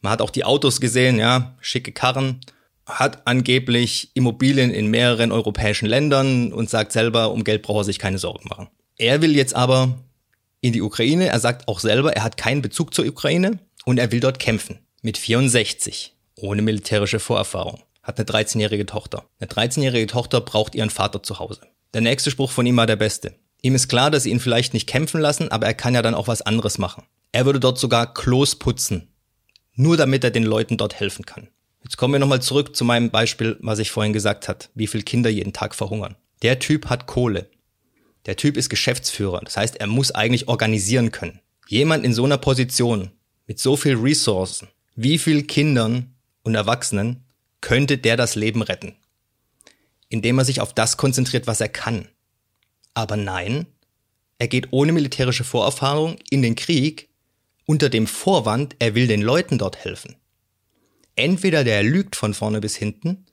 Man 0.00 0.12
hat 0.12 0.22
auch 0.22 0.30
die 0.30 0.44
Autos 0.44 0.80
gesehen, 0.80 1.18
ja, 1.18 1.56
schicke 1.60 1.92
Karren. 1.92 2.40
Hat 2.86 3.26
angeblich 3.26 4.12
Immobilien 4.14 4.70
in 4.70 4.86
mehreren 4.86 5.32
europäischen 5.32 5.86
Ländern 5.86 6.52
und 6.52 6.70
sagt 6.70 6.92
selber, 6.92 7.32
um 7.32 7.42
Geld 7.42 7.62
braucht 7.62 7.80
er 7.80 7.84
sich 7.84 7.98
keine 7.98 8.18
Sorgen 8.18 8.48
machen. 8.48 8.68
Er 8.96 9.20
will 9.22 9.34
jetzt 9.34 9.56
aber 9.56 9.98
in 10.60 10.72
die 10.72 10.82
Ukraine. 10.82 11.26
Er 11.26 11.40
sagt 11.40 11.68
auch 11.68 11.80
selber, 11.80 12.14
er 12.14 12.22
hat 12.22 12.36
keinen 12.36 12.62
Bezug 12.62 12.94
zur 12.94 13.04
Ukraine 13.06 13.58
und 13.84 13.98
er 13.98 14.12
will 14.12 14.20
dort 14.20 14.38
kämpfen. 14.38 14.78
Mit 15.02 15.18
64, 15.18 16.14
ohne 16.36 16.62
militärische 16.62 17.18
Vorerfahrung. 17.18 17.82
Hat 18.02 18.18
eine 18.18 18.26
13-jährige 18.26 18.86
Tochter. 18.86 19.24
Eine 19.40 19.50
13-jährige 19.50 20.06
Tochter 20.06 20.40
braucht 20.40 20.76
ihren 20.76 20.90
Vater 20.90 21.22
zu 21.22 21.40
Hause. 21.40 21.62
Der 21.92 22.00
nächste 22.00 22.30
Spruch 22.30 22.52
von 22.52 22.66
ihm 22.66 22.76
war 22.76 22.86
der 22.86 22.96
beste. 22.96 23.34
Ihm 23.66 23.74
ist 23.74 23.88
klar, 23.88 24.12
dass 24.12 24.22
sie 24.22 24.30
ihn 24.30 24.38
vielleicht 24.38 24.74
nicht 24.74 24.86
kämpfen 24.86 25.20
lassen, 25.20 25.50
aber 25.50 25.66
er 25.66 25.74
kann 25.74 25.92
ja 25.92 26.00
dann 26.00 26.14
auch 26.14 26.28
was 26.28 26.40
anderes 26.40 26.78
machen. 26.78 27.02
Er 27.32 27.46
würde 27.46 27.58
dort 27.58 27.80
sogar 27.80 28.14
Klos 28.14 28.54
putzen. 28.54 29.08
Nur 29.74 29.96
damit 29.96 30.22
er 30.22 30.30
den 30.30 30.44
Leuten 30.44 30.76
dort 30.76 31.00
helfen 31.00 31.26
kann. 31.26 31.48
Jetzt 31.82 31.96
kommen 31.96 32.14
wir 32.14 32.20
nochmal 32.20 32.40
zurück 32.40 32.76
zu 32.76 32.84
meinem 32.84 33.10
Beispiel, 33.10 33.56
was 33.58 33.80
ich 33.80 33.90
vorhin 33.90 34.12
gesagt 34.12 34.46
hat, 34.46 34.70
wie 34.76 34.86
viele 34.86 35.02
Kinder 35.02 35.30
jeden 35.30 35.52
Tag 35.52 35.74
verhungern. 35.74 36.14
Der 36.42 36.60
Typ 36.60 36.86
hat 36.86 37.08
Kohle. 37.08 37.50
Der 38.26 38.36
Typ 38.36 38.56
ist 38.56 38.68
Geschäftsführer. 38.68 39.40
Das 39.42 39.56
heißt, 39.56 39.80
er 39.80 39.88
muss 39.88 40.12
eigentlich 40.12 40.46
organisieren 40.46 41.10
können. 41.10 41.40
Jemand 41.66 42.04
in 42.04 42.14
so 42.14 42.24
einer 42.24 42.38
Position, 42.38 43.10
mit 43.48 43.58
so 43.58 43.76
viel 43.76 43.96
Ressourcen, 43.96 44.68
wie 44.94 45.18
viel 45.18 45.42
Kindern 45.42 46.14
und 46.44 46.54
Erwachsenen 46.54 47.24
könnte 47.60 47.98
der 47.98 48.16
das 48.16 48.36
Leben 48.36 48.62
retten? 48.62 48.94
Indem 50.08 50.38
er 50.38 50.44
sich 50.44 50.60
auf 50.60 50.72
das 50.72 50.96
konzentriert, 50.96 51.48
was 51.48 51.60
er 51.60 51.68
kann. 51.68 52.06
Aber 52.96 53.18
nein, 53.18 53.66
er 54.38 54.48
geht 54.48 54.68
ohne 54.72 54.90
militärische 54.92 55.44
Vorerfahrung 55.44 56.16
in 56.30 56.40
den 56.40 56.56
Krieg 56.56 57.10
unter 57.66 57.90
dem 57.90 58.06
Vorwand, 58.06 58.74
er 58.78 58.94
will 58.94 59.06
den 59.06 59.20
Leuten 59.20 59.58
dort 59.58 59.76
helfen. 59.76 60.16
Entweder 61.14 61.62
der 61.62 61.82
lügt 61.82 62.16
von 62.16 62.32
vorne 62.32 62.62
bis 62.62 62.74
hinten, 62.74 63.26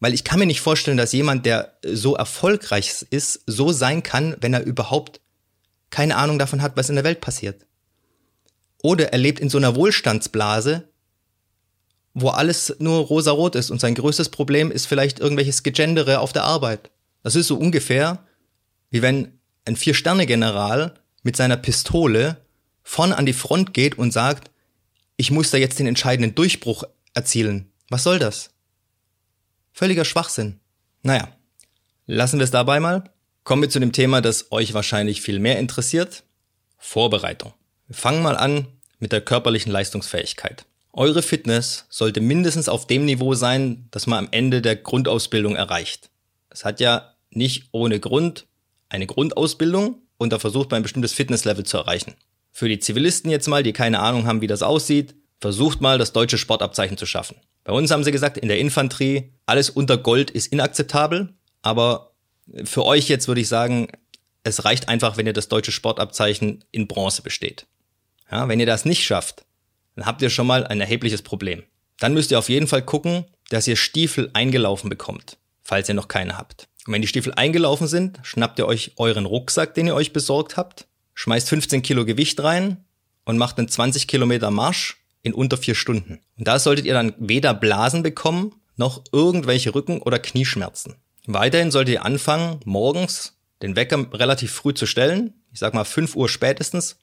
weil 0.00 0.14
ich 0.14 0.24
kann 0.24 0.40
mir 0.40 0.46
nicht 0.46 0.60
vorstellen, 0.60 0.96
dass 0.96 1.12
jemand, 1.12 1.46
der 1.46 1.78
so 1.84 2.16
erfolgreich 2.16 3.06
ist, 3.08 3.42
so 3.46 3.70
sein 3.70 4.02
kann, 4.02 4.36
wenn 4.40 4.52
er 4.52 4.64
überhaupt 4.64 5.20
keine 5.90 6.16
Ahnung 6.16 6.40
davon 6.40 6.60
hat, 6.60 6.76
was 6.76 6.88
in 6.88 6.96
der 6.96 7.04
Welt 7.04 7.20
passiert. 7.20 7.64
Oder 8.82 9.12
er 9.12 9.18
lebt 9.18 9.38
in 9.38 9.48
so 9.48 9.58
einer 9.58 9.76
Wohlstandsblase, 9.76 10.88
wo 12.14 12.30
alles 12.30 12.74
nur 12.80 12.98
rosarot 12.98 13.54
ist 13.54 13.70
und 13.70 13.80
sein 13.80 13.94
größtes 13.94 14.30
Problem 14.30 14.72
ist 14.72 14.86
vielleicht 14.86 15.20
irgendwelches 15.20 15.62
Gegendere 15.62 16.18
auf 16.18 16.32
der 16.32 16.42
Arbeit. 16.42 16.90
Das 17.24 17.34
ist 17.34 17.48
so 17.48 17.56
ungefähr, 17.56 18.24
wie 18.90 19.02
wenn 19.02 19.40
ein 19.64 19.76
Vier-Sterne-General 19.76 20.94
mit 21.22 21.36
seiner 21.36 21.56
Pistole 21.56 22.36
vorne 22.82 23.16
an 23.16 23.26
die 23.26 23.32
Front 23.32 23.72
geht 23.74 23.98
und 23.98 24.12
sagt, 24.12 24.50
ich 25.16 25.30
muss 25.30 25.50
da 25.50 25.56
jetzt 25.56 25.78
den 25.78 25.86
entscheidenden 25.86 26.34
Durchbruch 26.34 26.84
erzielen. 27.14 27.72
Was 27.88 28.04
soll 28.04 28.18
das? 28.18 28.50
Völliger 29.72 30.04
Schwachsinn. 30.04 30.60
Naja, 31.02 31.28
lassen 32.06 32.38
wir 32.38 32.44
es 32.44 32.50
dabei 32.50 32.78
mal. 32.78 33.10
Kommen 33.42 33.62
wir 33.62 33.70
zu 33.70 33.80
dem 33.80 33.92
Thema, 33.92 34.20
das 34.20 34.52
euch 34.52 34.74
wahrscheinlich 34.74 35.22
viel 35.22 35.38
mehr 35.38 35.58
interessiert. 35.58 36.24
Vorbereitung. 36.76 37.54
Wir 37.86 37.96
fangen 37.96 38.22
mal 38.22 38.36
an 38.36 38.66
mit 38.98 39.12
der 39.12 39.22
körperlichen 39.22 39.72
Leistungsfähigkeit. 39.72 40.66
Eure 40.92 41.22
Fitness 41.22 41.86
sollte 41.88 42.20
mindestens 42.20 42.68
auf 42.68 42.86
dem 42.86 43.06
Niveau 43.06 43.34
sein, 43.34 43.88
das 43.90 44.06
man 44.06 44.26
am 44.26 44.28
Ende 44.30 44.60
der 44.60 44.76
Grundausbildung 44.76 45.56
erreicht. 45.56 46.10
Es 46.50 46.64
hat 46.64 46.80
ja 46.80 47.13
nicht 47.36 47.68
ohne 47.72 48.00
Grund 48.00 48.46
eine 48.88 49.06
Grundausbildung 49.06 50.02
und 50.18 50.32
da 50.32 50.38
versucht 50.38 50.70
man 50.70 50.80
ein 50.80 50.82
bestimmtes 50.82 51.12
Fitnesslevel 51.12 51.64
zu 51.64 51.76
erreichen. 51.76 52.14
Für 52.50 52.68
die 52.68 52.78
Zivilisten 52.78 53.30
jetzt 53.30 53.48
mal, 53.48 53.62
die 53.62 53.72
keine 53.72 53.98
Ahnung 53.98 54.26
haben, 54.26 54.40
wie 54.40 54.46
das 54.46 54.62
aussieht, 54.62 55.14
versucht 55.40 55.80
mal 55.80 55.98
das 55.98 56.12
deutsche 56.12 56.38
Sportabzeichen 56.38 56.96
zu 56.96 57.06
schaffen. 57.06 57.36
Bei 57.64 57.72
uns 57.72 57.90
haben 57.90 58.04
sie 58.04 58.12
gesagt, 58.12 58.38
in 58.38 58.48
der 58.48 58.58
Infanterie, 58.58 59.32
alles 59.46 59.70
unter 59.70 59.98
Gold 59.98 60.30
ist 60.30 60.52
inakzeptabel, 60.52 61.34
aber 61.62 62.12
für 62.64 62.84
euch 62.84 63.08
jetzt 63.08 63.26
würde 63.26 63.40
ich 63.40 63.48
sagen, 63.48 63.88
es 64.44 64.64
reicht 64.64 64.88
einfach, 64.88 65.16
wenn 65.16 65.26
ihr 65.26 65.32
das 65.32 65.48
deutsche 65.48 65.72
Sportabzeichen 65.72 66.62
in 66.70 66.86
Bronze 66.86 67.22
besteht. 67.22 67.66
Ja, 68.30 68.48
wenn 68.48 68.60
ihr 68.60 68.66
das 68.66 68.84
nicht 68.84 69.04
schafft, 69.04 69.44
dann 69.96 70.06
habt 70.06 70.22
ihr 70.22 70.30
schon 70.30 70.46
mal 70.46 70.66
ein 70.66 70.80
erhebliches 70.80 71.22
Problem. 71.22 71.62
Dann 71.98 72.14
müsst 72.14 72.30
ihr 72.30 72.38
auf 72.38 72.48
jeden 72.48 72.66
Fall 72.66 72.82
gucken, 72.82 73.24
dass 73.48 73.66
ihr 73.66 73.76
Stiefel 73.76 74.30
eingelaufen 74.34 74.90
bekommt, 74.90 75.38
falls 75.62 75.88
ihr 75.88 75.94
noch 75.94 76.08
keine 76.08 76.36
habt. 76.36 76.68
Und 76.86 76.92
wenn 76.92 77.02
die 77.02 77.08
Stiefel 77.08 77.32
eingelaufen 77.34 77.86
sind, 77.86 78.20
schnappt 78.22 78.58
ihr 78.58 78.66
euch 78.66 78.92
euren 78.96 79.26
Rucksack, 79.26 79.74
den 79.74 79.86
ihr 79.86 79.94
euch 79.94 80.12
besorgt 80.12 80.56
habt, 80.56 80.86
schmeißt 81.14 81.48
15 81.48 81.82
Kilo 81.82 82.04
Gewicht 82.04 82.42
rein 82.42 82.84
und 83.24 83.38
macht 83.38 83.58
einen 83.58 83.68
20 83.68 84.06
Kilometer 84.06 84.50
Marsch 84.50 84.98
in 85.22 85.32
unter 85.32 85.56
vier 85.56 85.74
Stunden. 85.74 86.20
Und 86.36 86.46
da 86.46 86.58
solltet 86.58 86.84
ihr 86.84 86.94
dann 86.94 87.14
weder 87.18 87.54
Blasen 87.54 88.02
bekommen, 88.02 88.54
noch 88.76 89.04
irgendwelche 89.12 89.74
Rücken- 89.74 90.02
oder 90.02 90.18
Knieschmerzen. 90.18 90.96
Weiterhin 91.26 91.70
solltet 91.70 91.94
ihr 91.94 92.04
anfangen, 92.04 92.60
morgens 92.64 93.38
den 93.62 93.76
Wecker 93.76 94.12
relativ 94.12 94.52
früh 94.52 94.74
zu 94.74 94.84
stellen, 94.84 95.32
ich 95.52 95.60
sag 95.60 95.72
mal 95.72 95.84
5 95.84 96.16
Uhr 96.16 96.28
spätestens, 96.28 96.98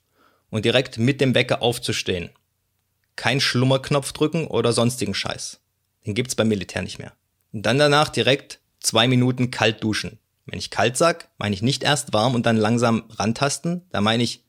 und 0.50 0.64
direkt 0.64 0.98
mit 0.98 1.20
dem 1.20 1.34
Wecker 1.34 1.62
aufzustehen. 1.62 2.30
Kein 3.16 3.40
Schlummerknopf 3.40 4.12
drücken 4.12 4.46
oder 4.46 4.72
sonstigen 4.72 5.14
Scheiß. 5.14 5.60
Den 6.06 6.14
gibt's 6.14 6.34
beim 6.34 6.48
Militär 6.48 6.82
nicht 6.82 6.98
mehr. 6.98 7.12
Und 7.52 7.62
dann 7.62 7.78
danach 7.78 8.10
direkt 8.10 8.60
zwei 8.82 9.08
Minuten 9.08 9.50
kalt 9.50 9.82
duschen. 9.82 10.18
Wenn 10.46 10.58
ich 10.58 10.70
kalt 10.70 10.96
sag, 10.96 11.30
meine 11.38 11.54
ich 11.54 11.62
nicht 11.62 11.84
erst 11.84 12.12
warm 12.12 12.34
und 12.34 12.46
dann 12.46 12.56
langsam 12.56 13.04
rantasten, 13.10 13.82
da 13.90 14.00
meine 14.00 14.22
ich 14.22 14.44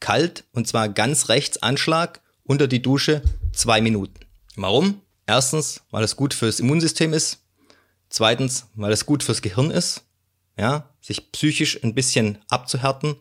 kalt 0.00 0.44
und 0.52 0.68
zwar 0.68 0.88
ganz 0.88 1.28
rechts 1.28 1.62
Anschlag 1.62 2.20
unter 2.44 2.68
die 2.68 2.82
Dusche 2.82 3.22
zwei 3.52 3.80
Minuten. 3.80 4.20
Warum? 4.56 5.00
Erstens, 5.26 5.80
weil 5.90 6.04
es 6.04 6.16
gut 6.16 6.34
fürs 6.34 6.60
Immunsystem 6.60 7.12
ist. 7.12 7.38
Zweitens, 8.08 8.66
weil 8.74 8.92
es 8.92 9.06
gut 9.06 9.22
fürs 9.22 9.42
Gehirn 9.42 9.70
ist. 9.70 10.04
Ja, 10.56 10.90
sich 11.00 11.32
psychisch 11.32 11.82
ein 11.82 11.94
bisschen 11.94 12.38
abzuhärten. 12.48 13.16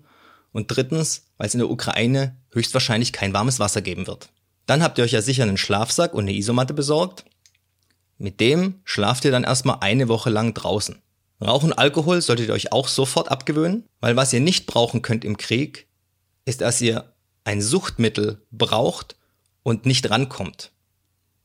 Und 0.51 0.67
drittens, 0.67 1.23
weil 1.37 1.47
es 1.47 1.55
in 1.55 1.59
der 1.59 1.69
Ukraine 1.69 2.37
höchstwahrscheinlich 2.51 3.11
kein 3.11 3.33
warmes 3.33 3.59
Wasser 3.59 3.81
geben 3.81 4.05
wird. 4.05 4.29
Dann 4.65 4.83
habt 4.83 4.97
ihr 4.97 5.03
euch 5.03 5.13
ja 5.13 5.21
sicher 5.21 5.43
einen 5.43 5.57
Schlafsack 5.57 6.13
und 6.13 6.25
eine 6.25 6.33
Isomatte 6.33 6.73
besorgt. 6.73 7.25
Mit 8.17 8.39
dem 8.39 8.81
schlaft 8.83 9.25
ihr 9.25 9.31
dann 9.31 9.43
erstmal 9.43 9.77
eine 9.81 10.07
Woche 10.07 10.29
lang 10.29 10.53
draußen. 10.53 11.01
Rauchen 11.41 11.71
und 11.71 11.77
Alkohol 11.77 12.21
solltet 12.21 12.47
ihr 12.47 12.53
euch 12.53 12.71
auch 12.71 12.87
sofort 12.87 13.29
abgewöhnen, 13.29 13.83
weil 13.99 14.15
was 14.15 14.31
ihr 14.33 14.39
nicht 14.39 14.65
brauchen 14.65 15.01
könnt 15.01 15.25
im 15.25 15.37
Krieg, 15.37 15.87
ist, 16.45 16.61
dass 16.61 16.81
ihr 16.81 17.13
ein 17.43 17.61
Suchtmittel 17.61 18.41
braucht 18.51 19.17
und 19.63 19.85
nicht 19.85 20.09
rankommt. 20.09 20.71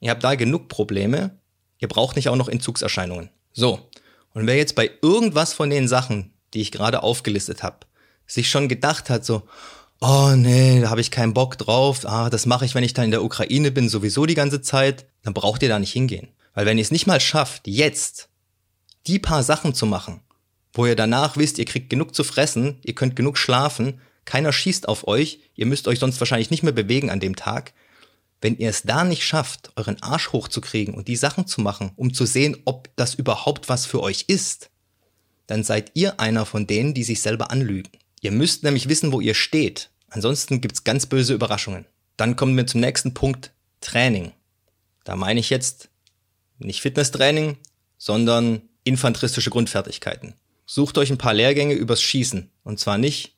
Ihr 0.01 0.11
habt 0.11 0.23
da 0.23 0.35
genug 0.35 0.69
Probleme, 0.69 1.39
ihr 1.79 1.89
braucht 1.89 2.17
nicht 2.17 2.29
auch 2.29 2.37
noch 2.37 2.49
Entzugserscheinungen. 2.49 3.31
So, 3.53 3.89
und 4.35 4.47
wer 4.47 4.57
jetzt 4.57 4.77
bei 4.77 4.91
irgendwas 5.03 5.53
von 5.53 5.71
den 5.71 5.89
Sachen, 5.89 6.33
die 6.55 6.61
ich 6.61 6.71
gerade 6.71 7.03
aufgelistet 7.03 7.63
habe, 7.63 7.79
sich 8.27 8.51
schon 8.51 8.69
gedacht 8.69 9.11
hat, 9.11 9.25
so, 9.25 9.43
oh 10.01 10.33
nee, 10.37 10.81
da 10.81 10.91
habe 10.91 11.01
ich 11.01 11.11
keinen 11.11 11.35
Bock 11.35 11.59
drauf, 11.59 12.05
ah, 12.05 12.31
das 12.31 12.47
mache 12.47 12.65
ich, 12.65 12.75
wenn 12.75 12.85
ich 12.85 12.95
dann 12.95 13.07
in 13.07 13.11
der 13.11 13.25
Ukraine 13.25 13.73
bin, 13.73 13.89
sowieso 13.89 14.27
die 14.27 14.35
ganze 14.35 14.63
Zeit, 14.63 15.07
dann 15.23 15.35
braucht 15.35 15.63
ihr 15.63 15.69
da 15.69 15.79
nicht 15.79 15.93
hingehen. 15.93 16.29
Weil 16.59 16.67
wenn 16.67 16.77
ihr 16.77 16.83
es 16.83 16.91
nicht 16.91 17.07
mal 17.07 17.21
schafft, 17.21 17.69
jetzt 17.69 18.31
die 19.07 19.21
paar 19.21 19.45
Sachen 19.45 19.75
zu 19.75 19.87
machen, 19.87 20.23
wo 20.73 20.87
ihr 20.87 20.97
danach 20.97 21.37
wisst, 21.37 21.57
ihr 21.59 21.65
kriegt 21.65 21.89
genug 21.89 22.17
zu 22.17 22.25
fressen, 22.25 22.81
ihr 22.83 22.97
könnt 22.97 23.15
genug 23.15 23.39
schlafen, 23.39 24.01
keiner 24.25 24.53
schießt 24.53 24.89
auf 24.89 25.07
euch, 25.07 25.39
ihr 25.55 25.67
müsst 25.67 25.87
euch 25.87 26.01
sonst 26.01 26.19
wahrscheinlich 26.19 26.51
nicht 26.51 26.65
mehr 26.65 26.73
bewegen 26.73 27.11
an 27.11 27.21
dem 27.21 27.37
Tag. 27.37 27.75
Wenn 28.41 28.59
ihr 28.59 28.71
es 28.71 28.83
da 28.83 29.05
nicht 29.05 29.23
schafft, 29.23 29.71
euren 29.77 30.03
Arsch 30.03 30.33
hochzukriegen 30.33 30.95
und 30.95 31.07
die 31.07 31.15
Sachen 31.15 31.47
zu 31.47 31.61
machen, 31.61 31.93
um 31.95 32.13
zu 32.13 32.27
sehen, 32.27 32.57
ob 32.65 32.89
das 32.97 33.15
überhaupt 33.15 33.69
was 33.69 33.87
für 33.87 34.03
euch 34.03 34.25
ist, 34.27 34.71
dann 35.47 35.63
seid 35.63 35.93
ihr 35.95 36.19
einer 36.19 36.45
von 36.45 36.67
denen, 36.67 36.93
die 36.93 37.05
sich 37.05 37.21
selber 37.21 37.53
anlügen. 37.53 37.93
Ihr 38.21 38.33
müsst 38.33 38.65
nämlich 38.65 38.89
wissen, 38.89 39.13
wo 39.13 39.21
ihr 39.21 39.35
steht. 39.35 39.91
Ansonsten 40.11 40.61
gibt's 40.61 40.83
ganz 40.83 41.07
böse 41.07 41.35
Überraschungen. 41.35 41.87
Dann 42.17 42.35
kommen 42.35 42.57
wir 42.57 42.67
zum 42.67 42.81
nächsten 42.81 43.15
Punkt, 43.15 43.53
Training. 43.81 44.33
Da 45.05 45.15
meine 45.15 45.39
ich 45.39 45.51
jetzt 45.51 45.89
nicht 46.59 46.81
Fitnesstraining, 46.81 47.57
sondern 47.97 48.63
infanteristische 48.85 49.51
Grundfertigkeiten. 49.51 50.35
Sucht 50.67 50.99
euch 50.99 51.11
ein 51.11 51.19
paar 51.19 51.35
Lehrgänge 51.35 51.75
übers 51.75 52.03
Schießen. 52.03 52.51
Und 52.65 52.79
zwar 52.79 52.99
nicht 52.99 53.35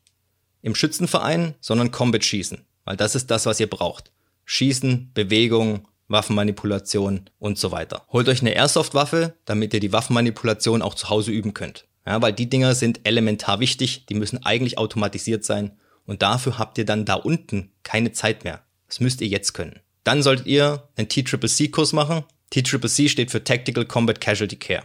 im 0.62 0.74
Schützenverein, 0.74 1.54
sondern 1.60 1.90
Combat 1.90 2.24
Schießen. 2.24 2.64
Weil 2.84 2.96
das 2.96 3.14
ist 3.14 3.30
das, 3.30 3.46
was 3.46 3.60
ihr 3.60 3.70
braucht. 3.70 4.10
Schießen, 4.44 5.12
Bewegung, 5.14 5.86
Waffenmanipulation 6.08 7.30
und 7.38 7.56
so 7.56 7.70
weiter. 7.70 8.04
Holt 8.08 8.28
euch 8.28 8.40
eine 8.40 8.54
Airsoft-Waffe, 8.54 9.34
damit 9.44 9.72
ihr 9.72 9.80
die 9.80 9.92
Waffenmanipulation 9.92 10.82
auch 10.82 10.94
zu 10.94 11.08
Hause 11.08 11.30
üben 11.30 11.54
könnt. 11.54 11.86
Ja, 12.04 12.20
weil 12.20 12.32
die 12.32 12.50
Dinger 12.50 12.74
sind 12.74 13.00
elementar 13.04 13.60
wichtig, 13.60 14.06
die 14.06 14.14
müssen 14.14 14.44
eigentlich 14.44 14.78
automatisiert 14.78 15.44
sein 15.44 15.72
und 16.06 16.22
dafür 16.22 16.58
habt 16.58 16.78
ihr 16.78 16.84
dann 16.84 17.04
da 17.04 17.14
unten 17.14 17.70
keine 17.84 18.10
Zeit 18.10 18.42
mehr. 18.42 18.62
Das 18.88 18.98
müsst 18.98 19.20
ihr 19.20 19.28
jetzt 19.28 19.52
können. 19.52 19.78
Dann 20.02 20.22
solltet 20.22 20.46
ihr 20.46 20.88
einen 20.96 21.08
TCCC-Kurs 21.08 21.92
machen. 21.92 22.24
TCCC 22.50 23.08
steht 23.08 23.30
für 23.30 23.44
Tactical 23.44 23.84
Combat 23.86 24.20
Casualty 24.20 24.56
Care. 24.56 24.82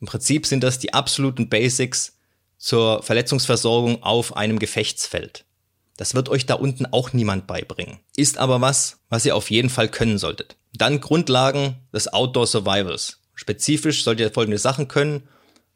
Im 0.00 0.06
Prinzip 0.06 0.46
sind 0.46 0.62
das 0.62 0.78
die 0.78 0.94
absoluten 0.94 1.48
Basics 1.48 2.18
zur 2.56 3.02
Verletzungsversorgung 3.02 4.02
auf 4.02 4.36
einem 4.36 4.58
Gefechtsfeld. 4.58 5.44
Das 5.96 6.14
wird 6.14 6.28
euch 6.28 6.46
da 6.46 6.54
unten 6.54 6.86
auch 6.86 7.12
niemand 7.12 7.46
beibringen. 7.46 7.98
Ist 8.16 8.38
aber 8.38 8.60
was, 8.60 8.98
was 9.08 9.24
ihr 9.26 9.34
auf 9.34 9.50
jeden 9.50 9.70
Fall 9.70 9.88
können 9.88 10.18
solltet. 10.18 10.56
Dann 10.72 11.00
Grundlagen 11.00 11.76
des 11.92 12.12
Outdoor 12.12 12.46
Survivals. 12.46 13.20
Spezifisch 13.34 14.04
solltet 14.04 14.28
ihr 14.28 14.32
folgende 14.32 14.58
Sachen 14.58 14.88
können. 14.88 15.28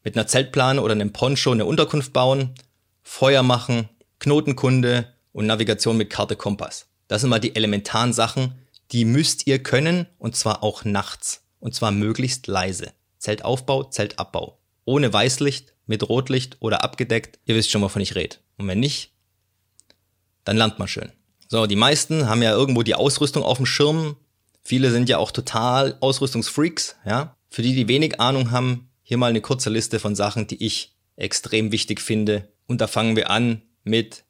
Mit 0.05 0.17
einer 0.17 0.27
Zeltplane 0.27 0.81
oder 0.81 0.93
einem 0.93 1.13
Poncho 1.13 1.53
eine 1.53 1.65
Unterkunft 1.65 2.13
bauen, 2.13 2.55
Feuer 3.03 3.43
machen, 3.43 3.89
Knotenkunde 4.19 5.13
und 5.33 5.47
Navigation 5.47 5.97
mit 5.97 6.11
Karte 6.11 6.37
Kompass. 6.37 6.87
Das 7.09 7.21
sind 7.21 7.31
mal 7.31 7.39
die 7.39 7.55
elementaren 7.55 8.13
Sachen, 8.13 8.55
die 8.93 9.05
müsst 9.05 9.47
ihr 9.47 9.63
können 9.63 10.07
und 10.19 10.37
zwar 10.37 10.63
auch 10.63 10.85
nachts. 10.85 11.43
Und 11.61 11.75
zwar 11.75 11.93
möglichst 11.93 12.47
leise. 12.47 12.93
Zeltaufbau, 13.19 13.85
Zeltabbau. 13.85 14.59
Ohne 14.85 15.13
Weißlicht, 15.13 15.75
mit 15.87 16.09
Rotlicht 16.09 16.57
oder 16.61 16.83
abgedeckt. 16.83 17.39
Ihr 17.45 17.55
wisst 17.55 17.71
schon, 17.71 17.83
wovon 17.83 18.03
ich 18.03 18.15
rede. 18.15 18.37
Und 18.57 18.67
wenn 18.67 18.81
nicht, 18.81 19.13
dann 20.45 20.57
lernt 20.57 20.79
man 20.79 20.89
schön. 20.89 21.13
So, 21.49 21.67
die 21.67 21.77
meisten 21.77 22.29
haben 22.29 22.43
ja 22.43 22.53
irgendwo 22.53 22.83
die 22.83 22.95
Ausrüstung 22.95 23.43
auf 23.43 23.59
dem 23.59 23.67
Schirm. 23.67 24.17
Viele 24.65 24.91
sind 24.91 25.09
ja 25.09 25.19
auch 25.19 25.31
total 25.31 25.97
Ausrüstungsfreaks, 26.01 26.97
ja. 27.05 27.37
Für 27.51 27.63
die, 27.63 27.75
die 27.75 27.89
wenig 27.89 28.21
Ahnung 28.21 28.51
haben, 28.51 28.91
hier 29.03 29.19
mal 29.19 29.31
eine 29.31 29.43
kurze 29.43 29.69
Liste 29.69 30.01
von 30.01 30.17
Sachen, 30.17 30.47
die 30.47 30.65
ich 30.65 30.97
extrem 31.17 31.71
wichtig 31.71 32.01
finde. 32.01 32.49
Und 32.67 32.81
da 32.81 32.87
fangen 32.87 33.17
wir 33.17 33.29
an 33.29 33.63
mit 33.85 34.25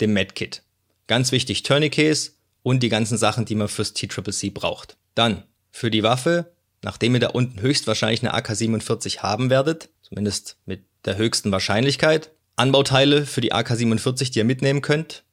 dem 0.00 0.12
Medkit. 0.12 0.62
Ganz 1.08 1.32
wichtig, 1.32 1.64
Tourniquets 1.64 2.37
und 2.68 2.82
die 2.82 2.88
ganzen 2.88 3.18
Sachen, 3.18 3.44
die 3.44 3.54
man 3.54 3.68
fürs 3.68 3.94
TCCC 3.94 4.50
braucht. 4.52 4.96
Dann 5.14 5.44
für 5.70 5.90
die 5.90 6.02
Waffe, 6.02 6.52
nachdem 6.82 7.14
ihr 7.14 7.20
da 7.20 7.28
unten 7.28 7.60
höchstwahrscheinlich 7.60 8.22
eine 8.22 8.34
AK-47 8.34 9.18
haben 9.18 9.50
werdet, 9.50 9.90
zumindest 10.02 10.56
mit 10.66 10.84
der 11.04 11.16
höchsten 11.16 11.52
Wahrscheinlichkeit, 11.52 12.30
Anbauteile 12.56 13.24
für 13.26 13.40
die 13.40 13.52
AK-47, 13.52 14.32
die 14.32 14.40
ihr 14.40 14.44
mitnehmen 14.44 14.82
könnt, 14.82 15.24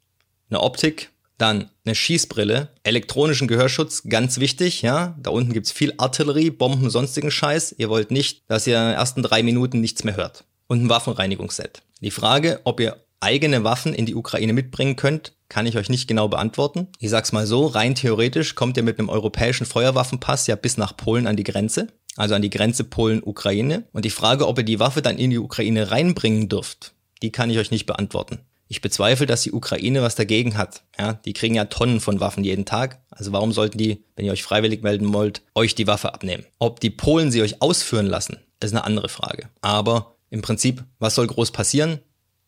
eine 0.50 0.62
Optik, 0.62 1.12
dann 1.38 1.70
eine 1.84 1.96
Schießbrille, 1.96 2.70
elektronischen 2.84 3.48
Gehörschutz, 3.48 4.04
ganz 4.08 4.40
wichtig, 4.40 4.82
ja. 4.82 5.18
Da 5.22 5.32
unten 5.32 5.52
gibt's 5.52 5.72
viel 5.72 5.94
Artillerie, 5.98 6.50
Bomben, 6.50 6.90
sonstigen 6.90 7.32
Scheiß. 7.32 7.76
Ihr 7.78 7.90
wollt 7.90 8.12
nicht, 8.12 8.44
dass 8.48 8.68
ihr 8.68 8.78
in 8.78 8.86
den 8.86 8.94
ersten 8.94 9.22
drei 9.22 9.44
Minuten 9.44 9.82
nichts 9.82 10.04
mehr 10.04 10.16
hört. 10.16 10.46
Und 10.68 10.84
ein 10.84 10.90
Waffenreinigungsset. 10.90 11.82
Die 12.02 12.12
Frage, 12.12 12.62
ob 12.64 12.80
ihr 12.80 13.05
eigene 13.20 13.64
Waffen 13.64 13.94
in 13.94 14.06
die 14.06 14.16
Ukraine 14.16 14.54
mitbringen 14.54 14.96
könnt, 14.96 15.34
kann 15.50 15.66
ich 15.66 15.78
euch 15.78 15.90
nicht 15.90 16.08
genau 16.08 16.28
beantworten. 16.28 16.88
Ich 17.00 17.10
sag's 17.10 17.32
mal 17.32 17.46
so, 17.46 17.68
rein 17.68 17.96
theoretisch 17.96 18.56
kommt 18.56 18.78
ihr 18.78 18.84
mit 18.84 19.00
einem 19.00 19.10
europäischen 19.10 19.66
Feuerwaffenpass 19.66 20.48
ja 20.48 20.56
bis 20.56 20.78
nach 20.78 20.98
Polen 20.98 21.28
an 21.28 21.36
die 21.36 21.44
Grenze. 21.44 21.88
Also 22.16 22.34
an 22.36 22.42
die 22.42 22.50
Grenze 22.50 22.84
Polen-Ukraine. 22.84 23.84
Und 23.92 24.06
die 24.06 24.10
Frage, 24.10 24.48
ob 24.48 24.58
ihr 24.58 24.64
die 24.64 24.80
Waffe 24.80 25.02
dann 25.02 25.18
in 25.18 25.32
die 25.32 25.38
Ukraine 25.38 25.92
reinbringen 25.92 26.48
dürft, 26.50 26.94
die 27.22 27.32
kann 27.32 27.50
ich 27.50 27.58
euch 27.58 27.72
nicht 27.72 27.86
beantworten. 27.86 28.40
Ich 28.68 28.82
bezweifle, 28.82 29.26
dass 29.26 29.44
die 29.44 29.52
Ukraine 29.52 30.02
was 30.02 30.16
dagegen 30.16 30.58
hat. 30.58 30.84
Ja, 30.98 31.14
die 31.14 31.34
kriegen 31.34 31.56
ja 31.56 31.66
Tonnen 31.66 32.00
von 32.00 32.20
Waffen 32.20 32.44
jeden 32.44 32.66
Tag. 32.66 33.02
Also 33.12 33.32
warum 33.32 33.52
sollten 33.52 33.78
die, 33.78 34.04
wenn 34.16 34.26
ihr 34.26 34.32
euch 34.32 34.44
freiwillig 34.44 34.82
melden 34.82 35.14
wollt, 35.14 35.44
euch 35.54 35.76
die 35.76 35.88
Waffe 35.88 36.14
abnehmen? 36.14 36.46
Ob 36.58 36.80
die 36.80 36.90
Polen 36.90 37.32
sie 37.32 37.44
euch 37.44 37.62
ausführen 37.62 38.08
lassen, 38.08 38.38
ist 38.64 38.74
eine 38.74 38.84
andere 38.84 39.10
Frage. 39.10 39.50
Aber 39.62 40.16
im 40.32 40.42
Prinzip, 40.42 40.84
was 41.00 41.16
soll 41.16 41.28
groß 41.28 41.52
passieren? 41.52 42.00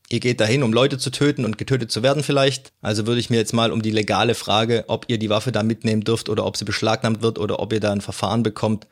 Ihr 0.09 0.21
geht 0.21 0.39
dahin, 0.39 0.63
um 0.63 0.71
Leute 0.71 0.97
zu 0.97 1.09
töten 1.09 1.43
und 1.43 1.57
getötet 1.57 1.91
zu 1.91 2.01
werden 2.01 2.23
vielleicht. 2.23 2.71
Also 2.81 3.07
würde 3.07 3.19
ich 3.19 3.29
mir 3.29 3.35
jetzt 3.37 3.53
mal 3.53 3.71
um 3.71 3.81
die 3.81 3.91
legale 3.91 4.35
Frage, 4.35 4.85
ob 4.87 5.05
ihr 5.09 5.17
die 5.17 5.29
Waffe 5.29 5.51
da 5.51 5.63
mitnehmen 5.63 6.03
dürft 6.03 6.29
oder 6.29 6.45
ob 6.45 6.55
sie 6.55 6.63
beschlagnahmt 6.63 7.21
wird 7.21 7.39
oder 7.39 7.59
ob 7.59 7.73
ihr 7.73 7.81
da 7.81 7.91
ein 7.91 8.01
Verfahren 8.01 8.41
bekommt, 8.41 8.87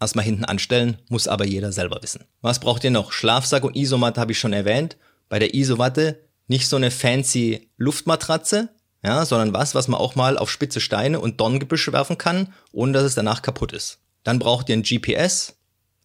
erstmal 0.00 0.24
hinten 0.24 0.46
anstellen, 0.46 0.96
muss 1.08 1.28
aber 1.28 1.44
jeder 1.44 1.72
selber 1.72 2.02
wissen. 2.02 2.24
Was 2.40 2.58
braucht 2.58 2.84
ihr 2.84 2.90
noch? 2.90 3.12
Schlafsack 3.12 3.64
und 3.64 3.76
Isomatte 3.76 4.20
habe 4.20 4.32
ich 4.32 4.38
schon 4.38 4.54
erwähnt. 4.54 4.96
Bei 5.28 5.38
der 5.38 5.54
Isomatte 5.54 6.20
nicht 6.48 6.68
so 6.68 6.76
eine 6.76 6.90
fancy 6.90 7.68
Luftmatratze, 7.76 8.70
ja, 9.04 9.24
sondern 9.24 9.52
was, 9.52 9.74
was 9.74 9.88
man 9.88 10.00
auch 10.00 10.14
mal 10.14 10.38
auf 10.38 10.50
spitze 10.50 10.80
Steine 10.80 11.20
und 11.20 11.40
Dorngebüsche 11.40 11.92
werfen 11.92 12.18
kann, 12.18 12.52
ohne 12.72 12.92
dass 12.92 13.04
es 13.04 13.14
danach 13.14 13.42
kaputt 13.42 13.72
ist. 13.72 13.98
Dann 14.24 14.38
braucht 14.38 14.68
ihr 14.68 14.76
ein 14.76 14.82
GPS, 14.82 15.54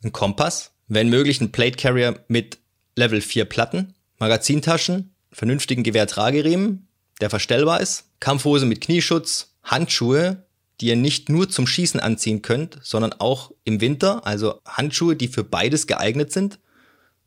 einen 0.03 0.13
Kompass, 0.13 0.71
wenn 0.87 1.09
möglich 1.09 1.41
ein 1.41 1.51
Plate 1.51 1.77
Carrier 1.77 2.23
mit 2.27 2.59
Level 2.95 3.21
4 3.21 3.45
Platten, 3.45 3.95
Magazintaschen, 4.25 5.13
vernünftigen 5.31 5.83
Gewehrtrageriemen, 5.83 6.87
der 7.21 7.29
verstellbar 7.29 7.79
ist, 7.79 8.05
Kampfhose 8.19 8.65
mit 8.65 8.81
Knieschutz, 8.81 9.53
Handschuhe, 9.63 10.47
die 10.81 10.87
ihr 10.87 10.95
nicht 10.95 11.29
nur 11.29 11.47
zum 11.47 11.67
Schießen 11.67 11.99
anziehen 11.99 12.41
könnt, 12.41 12.79
sondern 12.81 13.13
auch 13.19 13.51
im 13.65 13.81
Winter, 13.81 14.25
also 14.25 14.61
Handschuhe, 14.65 15.15
die 15.15 15.27
für 15.27 15.43
beides 15.43 15.85
geeignet 15.85 16.31
sind, 16.31 16.57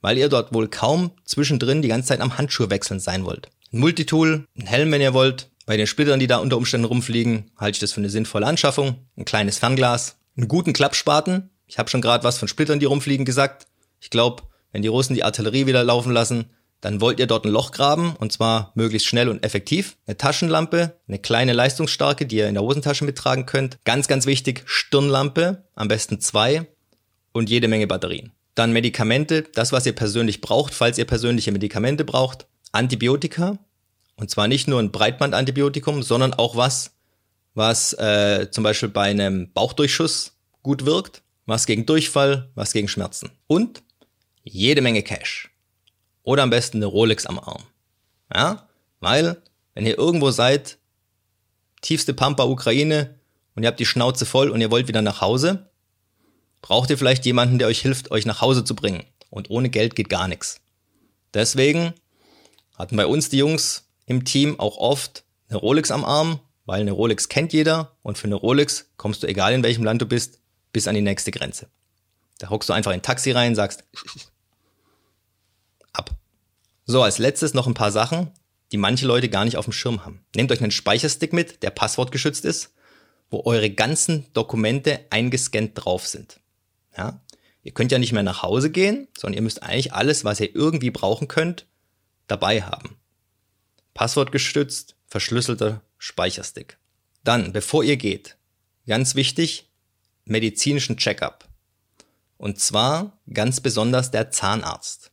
weil 0.00 0.19
ihr 0.19 0.28
dort 0.28 0.52
wohl 0.52 0.67
kaum 0.67 1.12
zwischendrin 1.25 1.83
die 1.83 1.88
ganze 1.88 2.09
Zeit 2.09 2.21
am 2.21 2.37
Handschuh 2.37 2.69
wechseln 2.69 2.99
sein 2.99 3.25
wollt. 3.25 3.49
Ein 3.73 3.78
Multitool, 3.78 4.45
ein 4.59 4.67
Helm, 4.67 4.90
wenn 4.90 5.00
ihr 5.00 5.14
wollt. 5.14 5.50
Bei 5.67 5.76
den 5.76 5.87
Splittern, 5.87 6.19
die 6.19 6.26
da 6.26 6.38
unter 6.38 6.57
Umständen 6.57 6.87
rumfliegen, 6.87 7.52
halte 7.57 7.76
ich 7.76 7.81
das 7.81 7.93
für 7.93 8.00
eine 8.00 8.11
sinnvolle 8.11 8.47
Anschaffung. 8.47 9.07
Ein 9.17 9.25
kleines 9.25 9.59
Fernglas, 9.59 10.17
einen 10.37 10.49
guten 10.49 10.73
Klappspaten. 10.73 11.50
Ich 11.69 11.78
habe 11.78 11.90
schon 11.90 12.00
gerade 12.00 12.25
was 12.25 12.38
von 12.38 12.49
Splittern, 12.49 12.81
die 12.81 12.87
rumfliegen, 12.87 13.25
gesagt. 13.25 13.69
Ich 14.00 14.11
glaube, 14.11 14.43
wenn 14.73 14.83
die 14.83 14.88
Russen 14.88 15.14
die 15.14 15.25
Artillerie 15.25 15.67
wieder 15.67 15.85
laufen 15.85 16.12
lassen, 16.12 16.47
dann 16.80 17.00
wollt 17.00 17.18
ihr 17.18 17.26
dort 17.26 17.44
ein 17.44 17.50
Loch 17.52 17.73
graben 17.73 18.14
und 18.18 18.32
zwar 18.32 18.73
möglichst 18.75 19.08
schnell 19.08 19.28
und 19.28 19.44
effektiv. 19.44 19.97
Eine 20.06 20.16
Taschenlampe, 20.16 20.97
eine 21.08 21.18
kleine 21.18 21.52
leistungsstarke, 21.52 22.26
die 22.26 22.37
ihr 22.37 22.49
in 22.49 22.54
der 22.54 22.62
Hosentasche 22.62 23.04
mittragen 23.04 23.47
könnt. 23.47 23.78
Ganz, 23.85 24.06
ganz 24.06 24.26
wichtig, 24.26 24.62
Stirnlampe, 24.66 25.64
am 25.75 25.88
besten 25.88 26.20
zwei 26.20 26.66
und 27.32 27.50
jede 27.50 27.68
Menge 27.68 27.87
Batterien. 27.87 28.32
Dann 28.54 28.73
Medikamente, 28.73 29.42
das, 29.54 29.73
was 29.73 29.87
ihr 29.87 29.94
persönlich 29.94 30.40
braucht, 30.40 30.75
falls 30.75 30.99
ihr 30.99 31.04
persönliche 31.04 31.52
Medikamente 31.52 32.04
braucht. 32.04 32.47
Antibiotika, 32.73 33.58
und 34.16 34.30
zwar 34.30 34.49
nicht 34.49 34.68
nur 34.68 34.80
ein 34.80 34.90
Breitbandantibiotikum, 34.90 36.02
sondern 36.02 36.35
auch 36.35 36.56
was, 36.56 36.92
was 37.54 37.92
äh, 37.94 38.49
zum 38.50 38.64
Beispiel 38.64 38.88
bei 38.88 39.11
einem 39.11 39.52
Bauchdurchschuss 39.52 40.32
gut 40.62 40.85
wirkt, 40.85 41.23
was 41.47 41.66
gegen 41.66 41.87
Durchfall, 41.87 42.50
was 42.54 42.73
gegen 42.73 42.88
Schmerzen. 42.88 43.30
Und 43.47 43.82
jede 44.42 44.80
Menge 44.80 45.02
Cash. 45.02 45.48
Oder 46.28 46.42
am 46.42 46.50
besten 46.50 46.76
eine 46.76 46.85
Rolex 46.85 47.25
am 47.25 47.38
Arm. 47.38 47.62
Ja, 48.35 48.68
weil, 49.00 49.40
wenn 49.73 49.87
ihr 49.87 49.97
irgendwo 49.97 50.30
seid, 50.30 50.76
tiefste 51.80 52.12
Pampa 52.12 52.44
Ukraine 52.44 53.18
und 53.54 53.62
ihr 53.62 53.66
habt 53.66 53.80
die 53.80 53.87
Schnauze 53.87 54.26
voll 54.26 54.50
und 54.50 54.61
ihr 54.61 54.70
wollt 54.70 54.88
wieder 54.88 55.00
nach 55.00 55.23
Hause, 55.23 55.70
braucht 56.61 56.90
ihr 56.90 56.99
vielleicht 56.99 57.25
jemanden, 57.25 57.58
der 57.58 57.66
euch 57.66 57.80
hilft, 57.80 58.11
euch 58.11 58.26
nach 58.26 58.42
Hause 58.42 58.62
zu 58.62 58.75
bringen. 58.75 59.04
Und 59.30 59.49
ohne 59.49 59.70
Geld 59.70 59.97
geht 59.97 60.11
gar 60.11 60.28
nichts. 60.28 60.61
Deswegen 61.32 61.94
hatten 62.76 62.99
bei 62.99 63.06
uns 63.06 63.30
die 63.30 63.38
Jungs 63.38 63.88
im 64.04 64.26
Team 64.26 64.61
auch 64.61 64.76
oft 64.76 65.25
eine 65.49 65.56
Rolex 65.56 65.90
am 65.90 66.04
Arm, 66.04 66.40
weil 66.66 66.82
eine 66.82 66.92
Rolex 66.92 67.30
kennt 67.30 67.54
jeder 67.54 67.97
und 68.02 68.18
für 68.18 68.26
eine 68.26 68.35
Rolex 68.35 68.90
kommst 68.99 69.23
du, 69.23 69.28
egal 69.28 69.54
in 69.54 69.62
welchem 69.62 69.85
Land 69.85 70.02
du 70.02 70.06
bist, 70.06 70.40
bis 70.75 70.88
an 70.88 70.94
die 70.94 71.00
nächste 71.00 71.30
Grenze. 71.30 71.70
Da 72.38 72.50
hockst 72.50 72.68
du 72.68 72.75
einfach 72.75 72.90
in 72.90 72.99
ein 72.99 73.02
Taxi 73.02 73.30
rein, 73.30 73.54
sagst, 73.54 73.85
so, 76.88 77.02
als 77.02 77.18
letztes 77.18 77.52
noch 77.52 77.66
ein 77.66 77.75
paar 77.75 77.92
Sachen, 77.92 78.33
die 78.73 78.78
manche 78.78 79.07
Leute 79.07 79.28
gar 79.28 79.45
nicht 79.45 79.59
auf 79.59 79.66
dem 79.66 79.73
Schirm 79.73 80.07
haben. 80.07 80.25
Nehmt 80.35 80.50
euch 80.50 80.62
einen 80.62 80.71
Speicherstick 80.71 81.35
mit, 81.35 81.62
der 81.62 81.68
passwortgeschützt 81.68 82.47
ist, 82.47 82.73
wo 83.30 83.42
eure 83.45 83.68
ganzen 83.68 84.26
Dokumente 84.33 85.00
eingescannt 85.11 85.73
drauf 85.75 86.07
sind. 86.07 86.40
Ja? 86.97 87.21
Ihr 87.62 87.73
könnt 87.73 87.92
ja 87.92 87.99
nicht 87.99 88.12
mehr 88.12 88.23
nach 88.23 88.42
Hause 88.42 88.71
gehen, 88.71 89.07
sondern 89.18 89.37
ihr 89.37 89.42
müsst 89.42 89.62
eigentlich 89.62 89.92
alles, 89.92 90.25
was 90.25 90.40
ihr 90.40 90.54
irgendwie 90.57 90.90
brauchen 90.90 91.28
könnt, 91.28 91.66
dabei 92.26 92.62
haben. 92.62 92.97
Passwortgestützt, 93.92 94.97
verschlüsselter 95.07 95.83
Speicherstick. 95.99 96.78
Dann, 97.23 97.52
bevor 97.52 97.85
ihr 97.85 97.99
geht, 97.99 98.38
ganz 98.87 99.14
wichtig, 99.14 99.68
medizinischen 100.25 100.97
Checkup. 100.97 101.47
Und 102.38 102.59
zwar 102.61 103.18
ganz 103.30 103.61
besonders 103.61 104.11
der 104.11 104.30
Zahnarzt. 104.30 105.11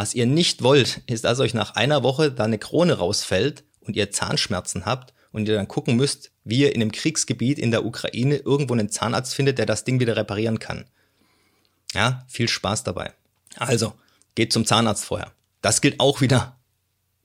Was 0.00 0.14
ihr 0.14 0.24
nicht 0.24 0.62
wollt, 0.62 1.02
ist, 1.08 1.24
dass 1.24 1.40
euch 1.40 1.52
nach 1.52 1.74
einer 1.74 2.02
Woche 2.02 2.32
da 2.32 2.44
eine 2.44 2.56
Krone 2.56 2.94
rausfällt 2.94 3.64
und 3.80 3.96
ihr 3.96 4.10
Zahnschmerzen 4.10 4.86
habt 4.86 5.12
und 5.30 5.46
ihr 5.46 5.54
dann 5.54 5.68
gucken 5.68 5.96
müsst, 5.96 6.30
wie 6.42 6.60
ihr 6.60 6.74
in 6.74 6.80
einem 6.80 6.90
Kriegsgebiet 6.90 7.58
in 7.58 7.70
der 7.70 7.84
Ukraine 7.84 8.36
irgendwo 8.36 8.72
einen 8.72 8.88
Zahnarzt 8.88 9.34
findet, 9.34 9.58
der 9.58 9.66
das 9.66 9.84
Ding 9.84 10.00
wieder 10.00 10.16
reparieren 10.16 10.58
kann. 10.58 10.86
Ja, 11.92 12.24
viel 12.28 12.48
Spaß 12.48 12.82
dabei. 12.82 13.12
Also, 13.56 13.92
geht 14.36 14.54
zum 14.54 14.64
Zahnarzt 14.64 15.04
vorher. 15.04 15.32
Das 15.60 15.82
gilt 15.82 16.00
auch 16.00 16.22
wieder 16.22 16.58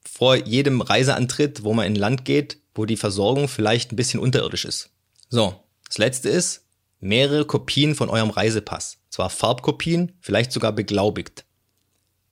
vor 0.04 0.36
jedem 0.36 0.82
Reiseantritt, 0.82 1.64
wo 1.64 1.74
man 1.74 1.86
in 1.86 1.94
ein 1.94 1.96
Land 1.96 2.26
geht, 2.26 2.58
wo 2.74 2.84
die 2.84 2.98
Versorgung 2.98 3.48
vielleicht 3.48 3.94
ein 3.94 3.96
bisschen 3.96 4.20
unterirdisch 4.20 4.66
ist. 4.66 4.90
So, 5.30 5.64
das 5.88 5.98
letzte 5.98 6.28
ist 6.28 6.66
mehrere 7.00 7.46
Kopien 7.46 7.96
von 7.96 8.10
eurem 8.10 8.32
Reisepass. 8.32 8.98
Zwar 9.10 9.30
Farbkopien, 9.30 10.12
vielleicht 10.20 10.52
sogar 10.52 10.74
beglaubigt. 10.74 11.46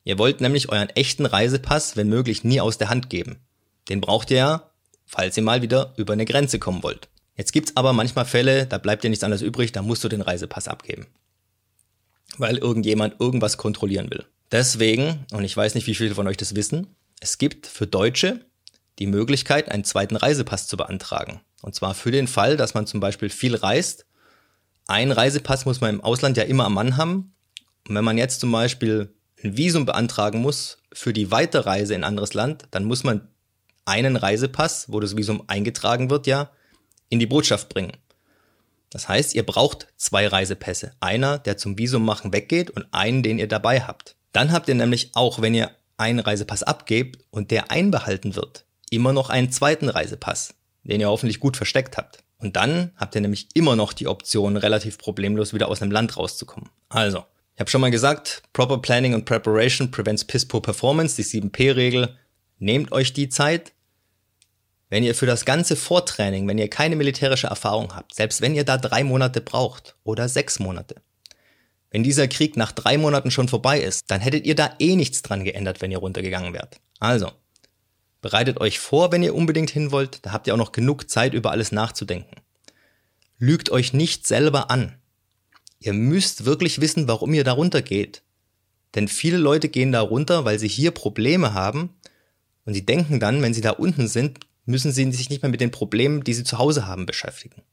Ihr 0.04 0.18
wollt 0.18 0.42
nämlich 0.42 0.70
euren 0.70 0.89
echten 0.89 1.26
Reisepass, 1.26 1.96
wenn 1.96 2.10
möglich, 2.10 2.44
nie 2.44 2.60
aus 2.60 2.78
der 2.78 2.89
Hand 2.89 3.10
geben. 3.10 3.38
Den 3.89 4.02
braucht 4.02 4.32
ihr 4.32 4.38
ja, 4.38 4.72
falls 5.06 5.38
ihr 5.38 5.44
mal 5.44 5.62
wieder 5.62 5.94
über 5.98 6.13
eine 6.13 6.26
Grenze 6.26 6.60
kommen 6.60 6.84
wollt. 6.84 7.10
Jetzt 7.36 7.54
gibt's 7.54 7.76
aber 7.76 7.94
manchmal 7.94 8.26
Fälle, 8.26 8.68
da 8.68 8.78
bleibt 8.78 9.04
dir 9.04 9.10
nichts 9.10 9.24
anderes 9.24 9.42
übrig, 9.42 9.72
da 9.72 9.82
musst 9.82 10.04
du 10.04 10.10
den 10.10 10.22
Reisepass 10.22 10.68
abgeben. 10.68 11.08
Weil 12.38 12.58
irgendjemand 12.58 13.20
irgendwas 13.20 13.58
kontrollieren 13.58 14.10
will. 14.12 14.26
Deswegen, 14.52 15.26
und 15.32 15.44
ich 15.44 15.56
weiß 15.56 15.76
nicht, 15.76 15.88
wie 15.88 15.96
viele 15.96 16.16
von 16.16 16.28
euch 16.28 16.38
das 16.38 16.56
wissen, 16.56 16.96
es 17.20 17.38
gibt 17.38 17.66
für 17.66 17.88
Deutsche 17.88 18.46
die 19.00 19.08
Möglichkeit, 19.08 19.70
einen 19.72 19.84
zweiten 19.84 20.16
Reisepass 20.16 20.68
zu 20.68 20.78
beantragen. 20.78 21.42
Und 21.62 21.74
zwar 21.74 21.96
für 21.96 22.12
den 22.12 22.28
Fall, 22.28 22.58
dass 22.58 22.74
man 22.74 22.86
zum 22.86 23.00
Beispiel 23.00 23.30
viel 23.30 23.56
reist. 23.56 24.06
Ein 24.86 25.12
Reisepass 25.12 25.66
muss 25.66 25.82
man 25.82 25.96
im 25.96 26.02
Ausland 26.02 26.38
ja 26.38 26.44
immer 26.44 26.66
am 26.66 26.74
Mann 26.74 26.98
haben. 26.98 27.34
Und 27.88 27.96
wenn 27.96 28.04
man 28.04 28.18
jetzt 28.18 28.42
zum 28.42 28.52
Beispiel 28.52 29.13
ein 29.44 29.58
Visum 29.58 29.86
beantragen 29.86 30.40
muss 30.40 30.80
für 30.92 31.14
die 31.14 31.32
Weiterreise 31.32 31.94
in 31.94 32.02
ein 32.02 32.08
anderes 32.08 32.34
Land, 32.34 32.66
dann 32.72 32.86
muss 32.86 33.04
man 33.04 33.28
einen 33.86 34.16
Reisepass, 34.16 34.86
wo 34.92 35.00
das 35.00 35.18
Visum 35.18 35.44
eingetragen 35.48 36.10
wird, 36.10 36.28
ja, 36.28 36.52
in 37.10 37.20
die 37.20 37.26
Botschaft 37.26 37.70
bringen. 37.70 37.92
Das 38.90 39.10
heißt, 39.10 39.34
ihr 39.34 39.46
braucht 39.46 39.88
zwei 39.98 40.28
Reisepässe. 40.28 40.94
Einer, 41.00 41.40
der 41.40 41.58
zum 41.58 41.78
Visum 41.78 42.06
machen 42.06 42.32
weggeht 42.32 42.70
und 42.70 42.86
einen, 42.92 43.24
den 43.24 43.40
ihr 43.40 43.48
dabei 43.48 43.82
habt. 43.82 44.16
Dann 44.32 44.52
habt 44.52 44.70
ihr 44.70 44.76
nämlich 44.76 45.12
auch, 45.16 45.42
wenn 45.42 45.56
ihr 45.56 45.72
einen 45.98 46.20
Reisepass 46.20 46.64
abgebt 46.64 47.24
und 47.32 47.52
der 47.52 47.72
einbehalten 47.72 48.36
wird, 48.36 48.66
immer 48.90 49.14
noch 49.14 49.30
einen 49.30 49.52
zweiten 49.52 49.90
Reisepass, 49.90 50.54
den 50.84 51.02
ihr 51.02 51.10
hoffentlich 51.10 51.40
gut 51.40 51.58
versteckt 51.58 51.98
habt. 51.98 52.24
Und 52.38 52.56
dann 52.56 52.92
habt 52.98 53.16
ihr 53.16 53.22
nämlich 53.22 53.48
immer 53.54 53.76
noch 53.76 53.94
die 53.94 54.08
Option, 54.08 54.58
relativ 54.58 54.98
problemlos 54.98 55.54
wieder 55.54 55.70
aus 55.70 55.82
einem 55.82 55.92
Land 55.92 56.18
rauszukommen. 56.18 56.70
Also, 56.90 57.26
ich 57.56 57.60
habe 57.60 57.70
schon 57.70 57.82
mal 57.82 57.92
gesagt, 57.92 58.42
Proper 58.54 58.80
Planning 58.80 59.13
and 59.13 59.26
Preparation 59.26 59.92
prevents 59.92 60.26
Piss 60.26 60.46
Poor 60.48 60.62
Performance, 60.62 61.16
die 61.16 61.24
7P-Regel. 61.24 62.18
Nehmt 62.58 62.92
euch 62.92 63.13
die 63.13 63.30
Zeit. 63.30 63.74
Wenn 64.89 65.04
ihr 65.04 65.13
für 65.13 65.26
das 65.26 65.46
ganze 65.46 65.76
Vortraining, 65.76 66.48
wenn 66.48 66.58
ihr 66.58 66.70
keine 66.70 66.96
militärische 66.96 67.48
Erfahrung 67.48 67.96
habt, 67.96 68.16
selbst 68.16 68.42
wenn 68.42 68.56
ihr 68.56 68.63
da 68.63 68.78
drei 68.78 69.04
Monate 69.04 69.42
braucht 69.42 69.96
oder 70.04 70.30
sechs 70.30 70.60
Monate, 70.60 70.96
wenn 71.92 72.04
dieser 72.04 72.28
Krieg 72.28 72.58
nach 72.58 72.72
drei 72.72 72.98
Monaten 72.98 73.30
schon 73.30 73.48
vorbei 73.48 73.80
ist, 73.80 74.10
dann 74.10 74.20
hättet 74.20 74.48
ihr 74.48 74.56
da 74.56 74.74
eh 74.80 74.96
nichts 74.96 75.22
dran 75.22 75.44
geändert, 75.44 75.80
wenn 75.82 75.92
ihr 75.92 76.00
runtergegangen 76.00 76.54
wärt. 76.54 76.80
Also, 77.00 77.32
bereitet 78.22 78.60
euch 78.62 78.80
vor, 78.80 79.12
wenn 79.12 79.22
ihr 79.22 79.36
unbedingt 79.36 79.70
hin 79.70 79.92
wollt, 79.92 80.26
da 80.26 80.32
habt 80.32 80.48
ihr 80.48 80.56
auch 80.56 80.60
noch 80.60 80.72
genug 80.72 81.08
Zeit, 81.08 81.36
über 81.36 81.52
alles 81.52 81.72
nachzudenken. 81.72 82.42
Lügt 83.38 83.70
euch 83.70 83.94
nicht 83.94 84.26
selber 84.26 84.72
an. 84.72 84.96
Ihr 85.84 85.91
müsst 85.91 86.46
wirklich 86.46 86.80
wissen, 86.80 87.10
warum 87.10 87.34
ihr 87.34 87.43
da 87.43 87.52
runtergeht. 87.52 88.24
Denn 88.96 89.10
viele 89.10 89.38
Leute 89.38 89.67
gehen 89.67 89.91
da 89.91 90.00
runter, 90.00 90.46
weil 90.46 90.58
sie 90.58 90.69
hier 90.69 90.91
Probleme 90.91 91.54
haben 91.54 91.89
und 92.63 92.74
sie 92.74 92.86
denken 92.86 93.19
dann, 93.19 93.41
wenn 93.41 93.54
sie 93.54 93.60
da 93.60 93.72
unten 93.72 94.08
sind, 94.08 94.39
müssen 94.65 94.93
sie 94.93 95.12
sich 95.12 95.30
nicht 95.30 95.41
mehr 95.41 95.52
mit 95.52 95.60
den 95.60 95.72
Problemen, 95.72 96.24
die 96.24 96.34
sie 96.34 96.46
zu 96.46 96.58
Hause 96.58 96.88
haben, 96.88 97.06
beschäftigen. 97.06 97.63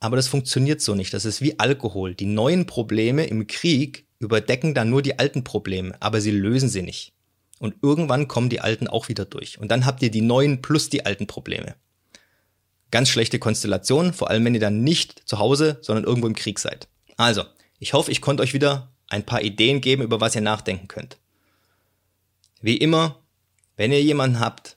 Aber 0.00 0.16
das 0.16 0.28
funktioniert 0.28 0.80
so 0.80 0.94
nicht. 0.94 1.12
Das 1.12 1.26
ist 1.26 1.42
wie 1.42 1.58
Alkohol. 1.58 2.14
Die 2.14 2.24
neuen 2.24 2.64
Probleme 2.64 3.26
im 3.26 3.46
Krieg 3.46 4.06
überdecken 4.18 4.72
dann 4.72 4.88
nur 4.88 5.02
die 5.02 5.18
alten 5.18 5.44
Probleme, 5.44 5.94
aber 6.00 6.22
sie 6.22 6.30
lösen 6.30 6.70
sie 6.70 6.82
nicht. 6.82 7.12
Und 7.58 7.74
irgendwann 7.82 8.28
kommen 8.28 8.48
die 8.48 8.60
alten 8.60 8.88
auch 8.88 9.10
wieder 9.10 9.26
durch. 9.26 9.58
Und 9.58 9.70
dann 9.70 9.84
habt 9.84 10.02
ihr 10.02 10.10
die 10.10 10.22
neuen 10.22 10.62
plus 10.62 10.88
die 10.88 11.04
alten 11.04 11.26
Probleme. 11.26 11.74
Ganz 12.90 13.08
schlechte 13.08 13.38
Konstellation, 13.38 14.12
vor 14.12 14.30
allem 14.30 14.44
wenn 14.44 14.54
ihr 14.54 14.60
dann 14.60 14.82
nicht 14.82 15.28
zu 15.28 15.38
Hause, 15.38 15.78
sondern 15.82 16.04
irgendwo 16.04 16.26
im 16.26 16.34
Krieg 16.34 16.58
seid. 16.58 16.88
Also, 17.16 17.44
ich 17.78 17.92
hoffe, 17.92 18.10
ich 18.10 18.20
konnte 18.20 18.42
euch 18.42 18.54
wieder 18.54 18.92
ein 19.08 19.24
paar 19.24 19.42
Ideen 19.42 19.80
geben, 19.80 20.02
über 20.02 20.20
was 20.20 20.34
ihr 20.34 20.40
nachdenken 20.40 20.88
könnt. 20.88 21.18
Wie 22.60 22.76
immer, 22.76 23.22
wenn 23.76 23.92
ihr 23.92 24.02
jemanden 24.02 24.40
habt, 24.40 24.76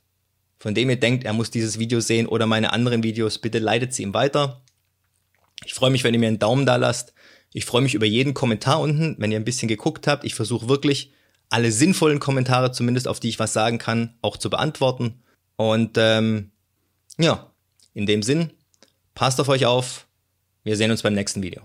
von 0.60 0.76
dem 0.76 0.90
ihr 0.90 1.00
denkt, 1.00 1.24
er 1.24 1.34
muss 1.34 1.50
dieses 1.50 1.80
Video 1.80 2.00
sehen 2.00 2.28
oder 2.28 2.46
meine 2.46 2.72
anderen 2.72 3.04
Videos, 3.04 3.40
bitte 3.40 3.60
leitet 3.60 3.94
sie 3.94 4.04
ihm 4.04 4.14
weiter. 4.14 4.62
Ich 5.66 5.74
freue 5.74 5.90
mich, 5.90 6.04
wenn 6.04 6.14
ihr 6.14 6.20
mir 6.20 6.28
einen 6.28 6.40
Daumen 6.40 6.66
da 6.66 6.76
lasst. 6.76 7.14
Ich 7.54 7.66
freue 7.66 7.82
mich 7.82 7.96
über 7.96 8.06
jeden 8.06 8.34
Kommentar 8.34 8.80
unten, 8.80 9.16
wenn 9.18 9.32
ihr 9.32 9.40
ein 9.40 9.46
bisschen 9.46 9.68
geguckt 9.68 10.08
habt. 10.08 10.24
Ich 10.24 10.36
versuche 10.36 10.70
wirklich 10.70 11.14
alle 11.50 11.72
sinnvollen 11.72 12.20
Kommentare, 12.20 12.72
zumindest 12.72 13.08
auf 13.08 13.20
die 13.20 13.30
ich 13.30 13.40
was 13.40 13.54
sagen 13.54 13.78
kann, 13.78 14.16
auch 14.22 14.38
zu 14.38 14.50
beantworten. 14.50 15.22
Und 15.58 15.98
ähm, 15.98 16.52
ja, 17.18 17.51
in 17.94 18.06
dem 18.06 18.24
Sinn, 18.24 18.52
passt 19.14 19.40
auf 19.40 19.50
euch 19.50 19.66
auf. 19.66 20.08
Wir 20.64 20.78
sehen 20.78 20.92
uns 20.92 21.02
beim 21.02 21.14
nächsten 21.14 21.42
Video. 21.42 21.64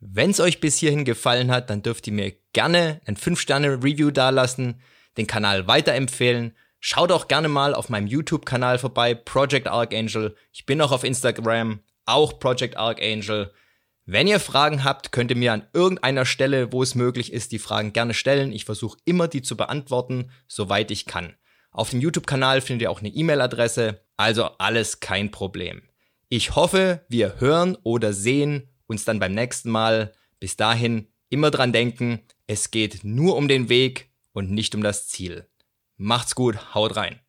Wenn 0.00 0.30
es 0.30 0.40
euch 0.40 0.60
bis 0.60 0.78
hierhin 0.78 1.04
gefallen 1.04 1.50
hat, 1.50 1.70
dann 1.70 1.82
dürft 1.82 2.06
ihr 2.06 2.12
mir 2.12 2.32
gerne 2.52 3.00
ein 3.04 3.16
5-Sterne-Review 3.16 4.10
dalassen, 4.10 4.80
den 5.16 5.26
Kanal 5.26 5.66
weiterempfehlen, 5.66 6.54
Schaut 6.80 7.10
auch 7.10 7.26
gerne 7.26 7.48
mal 7.48 7.74
auf 7.74 7.88
meinem 7.88 8.06
YouTube-Kanal 8.06 8.78
vorbei, 8.78 9.14
Project 9.14 9.66
Archangel. 9.66 10.36
Ich 10.52 10.64
bin 10.64 10.80
auch 10.80 10.92
auf 10.92 11.02
Instagram, 11.02 11.80
auch 12.06 12.38
Project 12.38 12.76
Archangel. 12.76 13.52
Wenn 14.06 14.28
ihr 14.28 14.38
Fragen 14.38 14.84
habt, 14.84 15.10
könnt 15.10 15.30
ihr 15.30 15.36
mir 15.36 15.52
an 15.52 15.66
irgendeiner 15.72 16.24
Stelle, 16.24 16.72
wo 16.72 16.82
es 16.82 16.94
möglich 16.94 17.32
ist, 17.32 17.50
die 17.50 17.58
Fragen 17.58 17.92
gerne 17.92 18.14
stellen. 18.14 18.52
Ich 18.52 18.64
versuche 18.64 18.96
immer, 19.04 19.26
die 19.26 19.42
zu 19.42 19.56
beantworten, 19.56 20.30
soweit 20.46 20.90
ich 20.92 21.06
kann. 21.06 21.34
Auf 21.72 21.90
dem 21.90 22.00
YouTube-Kanal 22.00 22.60
findet 22.60 22.82
ihr 22.82 22.90
auch 22.90 23.00
eine 23.00 23.10
E-Mail-Adresse, 23.10 24.00
also 24.18 24.44
alles 24.58 25.00
kein 25.00 25.30
Problem. 25.30 25.80
Ich 26.28 26.54
hoffe, 26.56 27.06
wir 27.08 27.40
hören 27.40 27.78
oder 27.84 28.12
sehen 28.12 28.68
uns 28.86 29.06
dann 29.06 29.18
beim 29.18 29.32
nächsten 29.32 29.70
Mal. 29.70 30.12
Bis 30.40 30.56
dahin 30.56 31.08
immer 31.30 31.50
dran 31.50 31.72
denken, 31.72 32.20
es 32.46 32.70
geht 32.70 33.04
nur 33.04 33.36
um 33.36 33.48
den 33.48 33.70
Weg 33.70 34.10
und 34.32 34.50
nicht 34.50 34.74
um 34.74 34.82
das 34.82 35.08
Ziel. 35.08 35.48
Macht's 35.96 36.34
gut, 36.34 36.74
haut 36.74 36.96
rein. 36.96 37.20